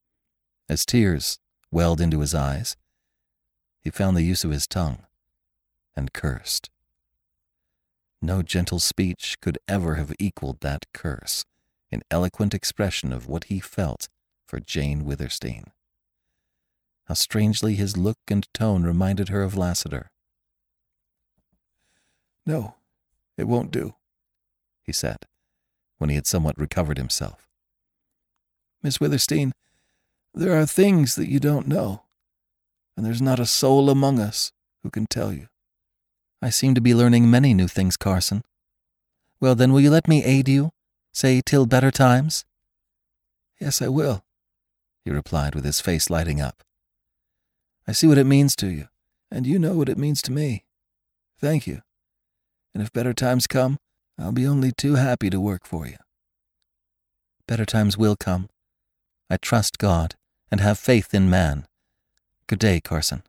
[0.68, 1.38] as tears
[1.70, 2.76] welled into his eyes,
[3.80, 5.06] he found the use of his tongue
[5.96, 6.70] and cursed.
[8.20, 11.44] No gentle speech could ever have equaled that curse
[11.90, 14.08] in eloquent expression of what he felt
[14.46, 15.72] for Jane Withersteen.
[17.10, 20.12] How strangely his look and tone reminded her of Lassiter.
[22.46, 22.76] No,
[23.36, 23.96] it won't do,
[24.84, 25.26] he said,
[25.98, 27.48] when he had somewhat recovered himself.
[28.80, 29.50] Miss Withersteen,
[30.34, 32.04] there are things that you don't know,
[32.96, 34.52] and there's not a soul among us
[34.84, 35.48] who can tell you.
[36.40, 38.44] I seem to be learning many new things, Carson.
[39.40, 40.70] Well, then, will you let me aid you?
[41.12, 42.44] Say, till better times?
[43.60, 44.22] Yes, I will,
[45.04, 46.62] he replied with his face lighting up.
[47.90, 48.86] I see what it means to you,
[49.32, 50.62] and you know what it means to me.
[51.40, 51.82] Thank you.
[52.72, 53.78] And if better times come,
[54.16, 55.96] I'll be only too happy to work for you.
[57.48, 58.48] Better times will come.
[59.28, 60.14] I trust God
[60.52, 61.66] and have faith in man.
[62.46, 63.24] Good day, Carson.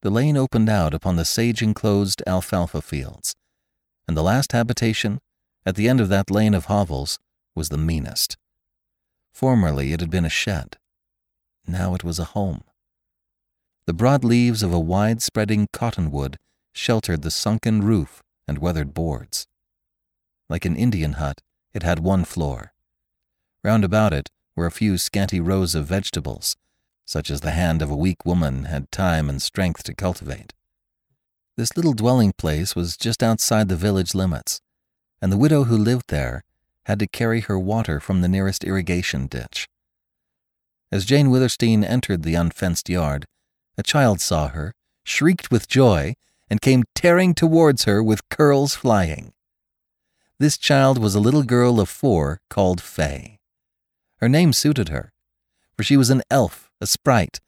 [0.00, 3.34] The lane opened out upon the sage enclosed alfalfa fields,
[4.08, 5.20] and the last habitation,
[5.66, 7.18] at the end of that lane of hovels,
[7.54, 8.38] was the meanest.
[9.34, 10.78] Formerly it had been a shed.
[11.66, 12.62] Now it was a home.
[13.86, 16.38] The broad leaves of a wide spreading cottonwood
[16.72, 19.46] sheltered the sunken roof and weathered boards.
[20.48, 21.40] Like an Indian hut,
[21.72, 22.72] it had one floor.
[23.62, 26.56] Round about it were a few scanty rows of vegetables,
[27.04, 30.52] such as the hand of a weak woman had time and strength to cultivate.
[31.56, 34.60] This little dwelling place was just outside the village limits,
[35.20, 36.42] and the widow who lived there
[36.86, 39.68] had to carry her water from the nearest irrigation ditch.
[40.94, 43.26] As Jane Withersteen entered the unfenced yard,
[43.76, 46.14] a child saw her, shrieked with joy,
[46.48, 49.32] and came tearing towards her with curls flying.
[50.38, 53.40] This child was a little girl of four called Fay.
[54.18, 55.12] Her name suited her,
[55.76, 57.40] for she was an elf, a sprite,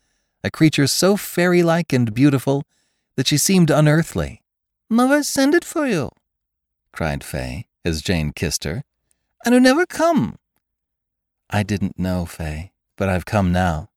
[0.43, 2.65] a creature so fairy like and beautiful
[3.15, 4.43] that she seemed unearthly.
[4.91, 6.11] Mother send it for you,
[6.91, 8.83] cried Fay, as Jane kissed her.
[9.45, 10.35] And you never come.
[11.49, 13.91] I didn't know, Fay, but I've come now.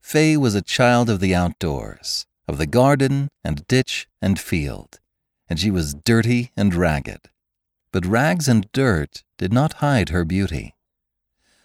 [0.00, 5.00] Fay was a child of the outdoors, of the garden and ditch and field,
[5.48, 7.30] and she was dirty and ragged.
[7.92, 10.74] But rags and dirt did not hide her beauty.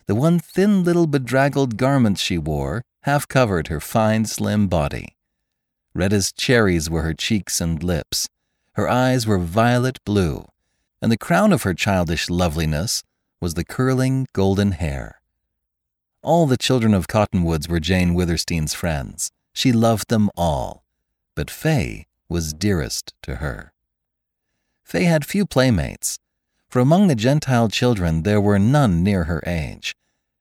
[0.05, 5.15] The one thin little bedraggled garment she wore half covered her fine, slim body.
[5.93, 8.27] Red as cherries were her cheeks and lips.
[8.73, 10.45] Her eyes were violet blue,
[11.01, 13.03] and the crown of her childish loveliness
[13.41, 15.16] was the curling golden hair.
[16.23, 19.31] All the children of Cottonwoods were Jane Withersteen's friends.
[19.53, 20.83] She loved them all,
[21.35, 23.71] but Fay was dearest to her.
[24.83, 26.17] Fay had few playmates,
[26.69, 29.95] for among the Gentile children there were none near her age,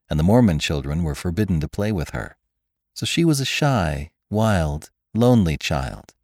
[0.09, 2.37] and the Mormon children were forbidden to play with her.
[2.95, 6.15] So she was a shy, wild, lonely child.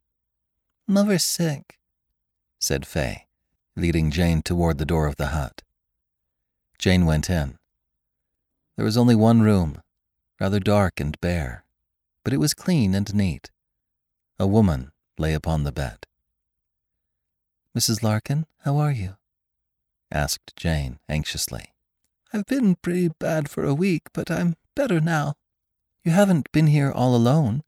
[0.86, 1.78] Mother's sick,
[2.58, 3.26] said Fay,
[3.76, 5.62] leading Jane toward the door of the hut.
[6.78, 7.58] Jane went in.
[8.82, 9.80] There was only one room,
[10.40, 11.64] rather dark and bare,
[12.24, 13.48] but it was clean and neat.
[14.40, 16.04] A woman lay upon the bed.
[17.78, 18.02] Mrs.
[18.02, 19.14] Larkin, how are you?
[20.10, 21.74] asked Jane anxiously.
[22.32, 25.34] I've been pretty bad for a week, but I'm better now.
[26.02, 27.62] You haven't been here all alone,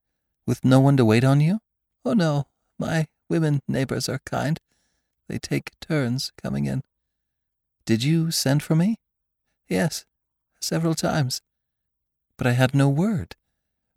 [0.48, 1.60] with no one to wait on you?
[2.04, 2.48] Oh, no.
[2.76, 4.58] My women neighbors are kind.
[5.28, 6.82] They take turns coming in.
[7.86, 8.96] Did you send for me?
[9.68, 10.04] Yes,
[10.64, 11.40] several times.
[12.36, 13.36] But I had no word.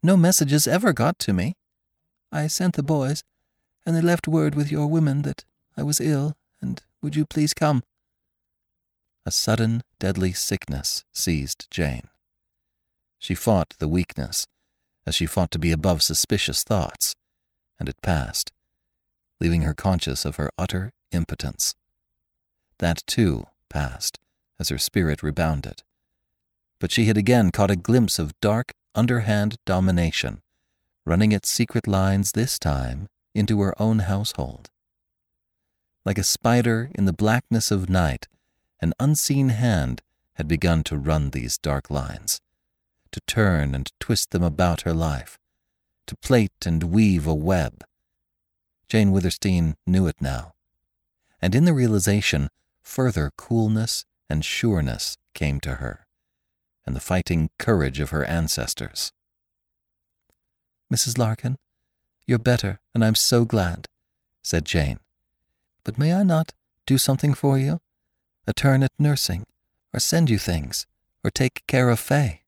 [0.03, 1.55] No messages ever got to me.
[2.31, 3.23] I sent the boys,
[3.85, 5.45] and they left word with your women that
[5.75, 7.83] I was ill, and would you please come?
[9.25, 12.09] A sudden, deadly sickness seized Jane.
[13.17, 14.47] She fought the weakness,
[15.05, 17.15] as she fought to be above suspicious thoughts,
[17.79, 18.51] and it passed,
[19.39, 21.75] leaving her conscious of her utter impotence.
[22.79, 24.19] That, too, passed,
[24.59, 25.83] as her spirit rebounded.
[26.79, 30.41] But she had again caught a glimpse of dark, underhand domination,
[31.05, 34.69] running its secret lines this time into her own household.
[36.05, 38.27] Like a spider in the blackness of night,
[38.81, 40.01] an unseen hand
[40.33, 42.41] had begun to run these dark lines,
[43.11, 45.37] to turn and twist them about her life,
[46.05, 47.83] to plait and weave a web.
[48.87, 50.53] Jane Withersteen knew it now,
[51.41, 52.49] and in the realization,
[52.81, 56.06] further coolness and sureness came to her,
[56.87, 59.11] and the fighting courage of her ancestors.
[60.91, 61.17] Mrs.
[61.17, 61.57] Larkin,
[62.25, 63.87] you're better, and I'm so glad,
[64.41, 64.99] said Jane.
[65.83, 66.53] But may I not
[66.85, 67.81] do something for you?
[68.47, 69.45] A turn at nursing,
[69.93, 70.87] or send you things,
[71.25, 72.43] or take care of Fay?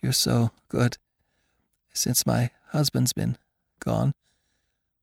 [0.00, 0.96] You're so good.
[1.92, 3.36] Since my husband's been
[3.80, 4.14] gone,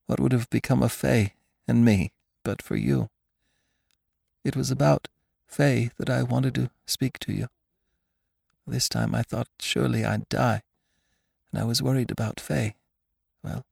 [0.05, 1.33] what would have become of Fay
[1.67, 2.13] and me
[2.43, 3.09] but for you?
[4.45, 5.09] It was about
[5.47, 7.47] Fay that I wanted to speak to you.
[8.71, 10.61] This time I thought surely I'd die,
[11.51, 12.75] and I was worried about Fay.
[13.43, 13.65] Well,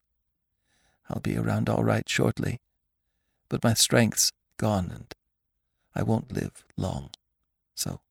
[1.09, 2.59] I'll be around all right shortly,
[3.47, 5.05] but my strength's gone and
[5.95, 7.11] I won't live long,
[7.75, 8.01] so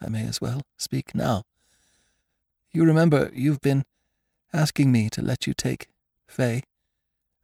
[0.00, 1.42] I may as well speak now.
[2.70, 3.84] You remember you've been
[4.52, 5.88] asking me to let you take
[6.28, 6.62] Fay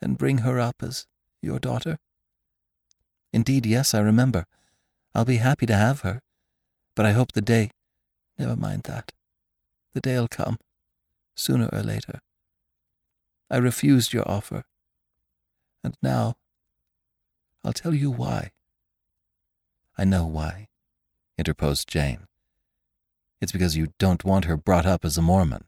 [0.00, 1.06] and bring her up as
[1.42, 1.98] your daughter?
[3.32, 4.46] Indeed, yes, I remember.
[5.12, 6.20] I'll be happy to have her,
[6.94, 7.70] but I hope the day.
[8.38, 9.12] Never mind that.
[9.92, 10.58] The day'll come,
[11.34, 12.20] sooner or later.
[13.50, 14.64] I refused your offer,
[15.82, 16.36] and now
[17.64, 18.50] I'll tell you why.
[19.96, 20.68] I know why,
[21.38, 22.26] interposed Jane.
[23.40, 25.64] It's because you don't want her brought up as a Mormon.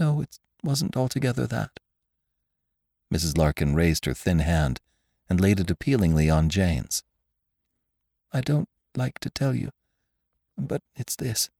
[0.00, 1.78] No, it wasn't altogether that.
[3.12, 3.38] Mrs.
[3.38, 4.80] Larkin raised her thin hand
[5.28, 7.04] and laid it appealingly on Jane's.
[8.32, 9.70] I don't like to tell you,
[10.56, 11.50] but it's this.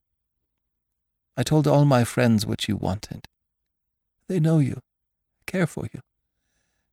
[1.37, 3.27] I told all my friends what you wanted.
[4.29, 4.81] They know you,
[5.47, 6.01] care for you,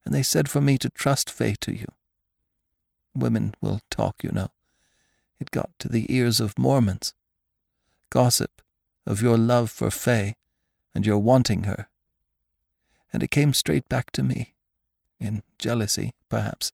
[0.06, 1.88] and they said for me to trust Fay to you.
[3.16, 4.49] Women will talk, you know.
[5.39, 7.14] It got to the ears of Mormons.
[8.10, 8.62] Gossip
[9.06, 10.36] of your love for Fay
[10.93, 11.88] and your wanting her.
[13.14, 14.54] And it came straight back to me,
[15.20, 16.72] in jealousy, perhaps,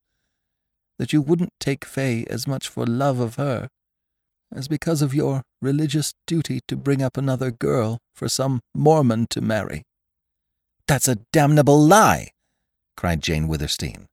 [0.98, 3.70] that you wouldn't take Fay as much for love of her
[4.54, 9.42] as because of your religious duty to bring up another girl for some Mormon to
[9.42, 9.84] marry.
[10.88, 12.32] That's a damnable lie,
[12.96, 14.08] cried Jane Withersteen.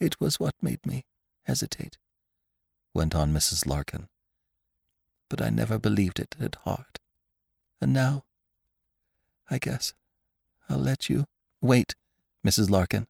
[0.00, 1.04] It was what made me
[1.44, 1.96] hesitate,
[2.92, 3.66] went on Mrs.
[3.66, 4.08] Larkin.
[5.30, 6.98] But I never believed it at heart.
[7.80, 8.24] And now,
[9.50, 9.94] I guess,
[10.68, 11.24] I'll let you.
[11.60, 11.94] Wait,
[12.44, 12.70] Mrs.
[12.70, 13.06] Larkin.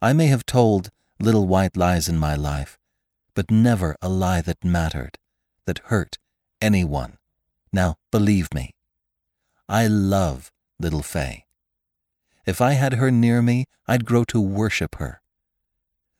[0.00, 2.78] I may have told little white lies in my life,
[3.34, 5.18] but never a lie that mattered,
[5.66, 6.18] that hurt
[6.60, 7.18] anyone.
[7.72, 8.74] Now, believe me.
[9.68, 11.44] I love little Fay.
[12.46, 15.20] If I had her near me, I'd grow to worship her.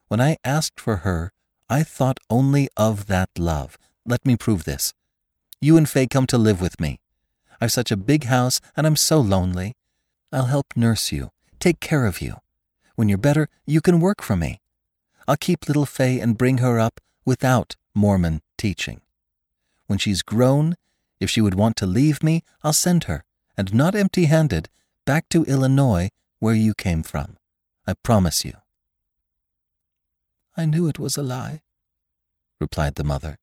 [0.09, 1.33] When I asked for her,
[1.69, 3.79] I thought only of that love.
[4.05, 4.93] Let me prove this.
[5.61, 7.01] You and Fay come to live with me.
[7.61, 9.75] I've such a big house, and I'm so lonely.
[10.33, 12.37] I'll help nurse you, take care of you.
[12.97, 14.61] When you're better, you can work for me.
[15.31, 19.01] I'll keep little Fay and bring her up without Mormon teaching.
[19.87, 20.74] When she's grown,
[21.20, 23.22] if she would want to leave me, I'll send her,
[23.57, 24.68] and not empty handed,
[25.07, 26.09] back to Illinois
[26.41, 27.37] where you came from.
[27.87, 28.55] I promise you.
[30.57, 31.62] I knew it was a lie,
[32.59, 33.39] replied the mother,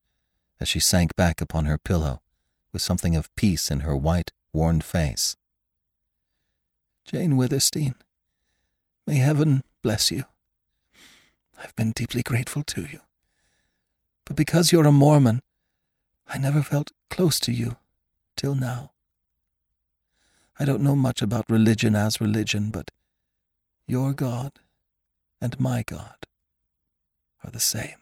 [0.59, 2.19] as she sank back upon her pillow,
[2.73, 5.38] with something of peace in her white, worn face.
[7.05, 7.95] Jane Withersteen,
[9.05, 10.25] may heaven bless you.
[11.58, 12.99] I've been deeply grateful to you.
[14.26, 15.41] But because you're a Mormon,
[16.28, 17.78] I never felt close to you
[18.36, 18.91] till now.
[20.60, 22.91] I don't know much about religion as religion, but
[23.88, 24.53] your God
[25.39, 26.16] and my God
[27.43, 27.95] are the same.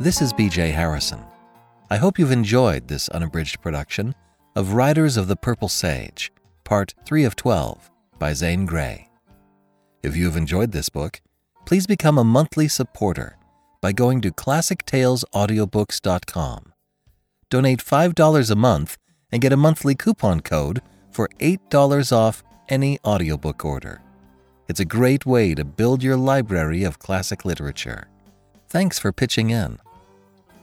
[0.00, 1.24] This is BJ Harrison.
[1.90, 4.14] I hope you've enjoyed this unabridged production
[4.54, 6.30] of Riders of the Purple Sage,
[6.62, 9.08] Part 3 of 12 by Zane Grey.
[10.02, 11.22] If you have enjoyed this book,
[11.64, 13.38] please become a monthly supporter
[13.80, 16.72] by going to ClassicTalesAudiobooks.com.
[17.48, 18.98] Donate $5 a month
[19.32, 24.02] and get a monthly coupon code for $8 off any audiobook order.
[24.68, 28.08] It's a great way to build your library of classic literature.
[28.68, 29.78] Thanks for pitching in.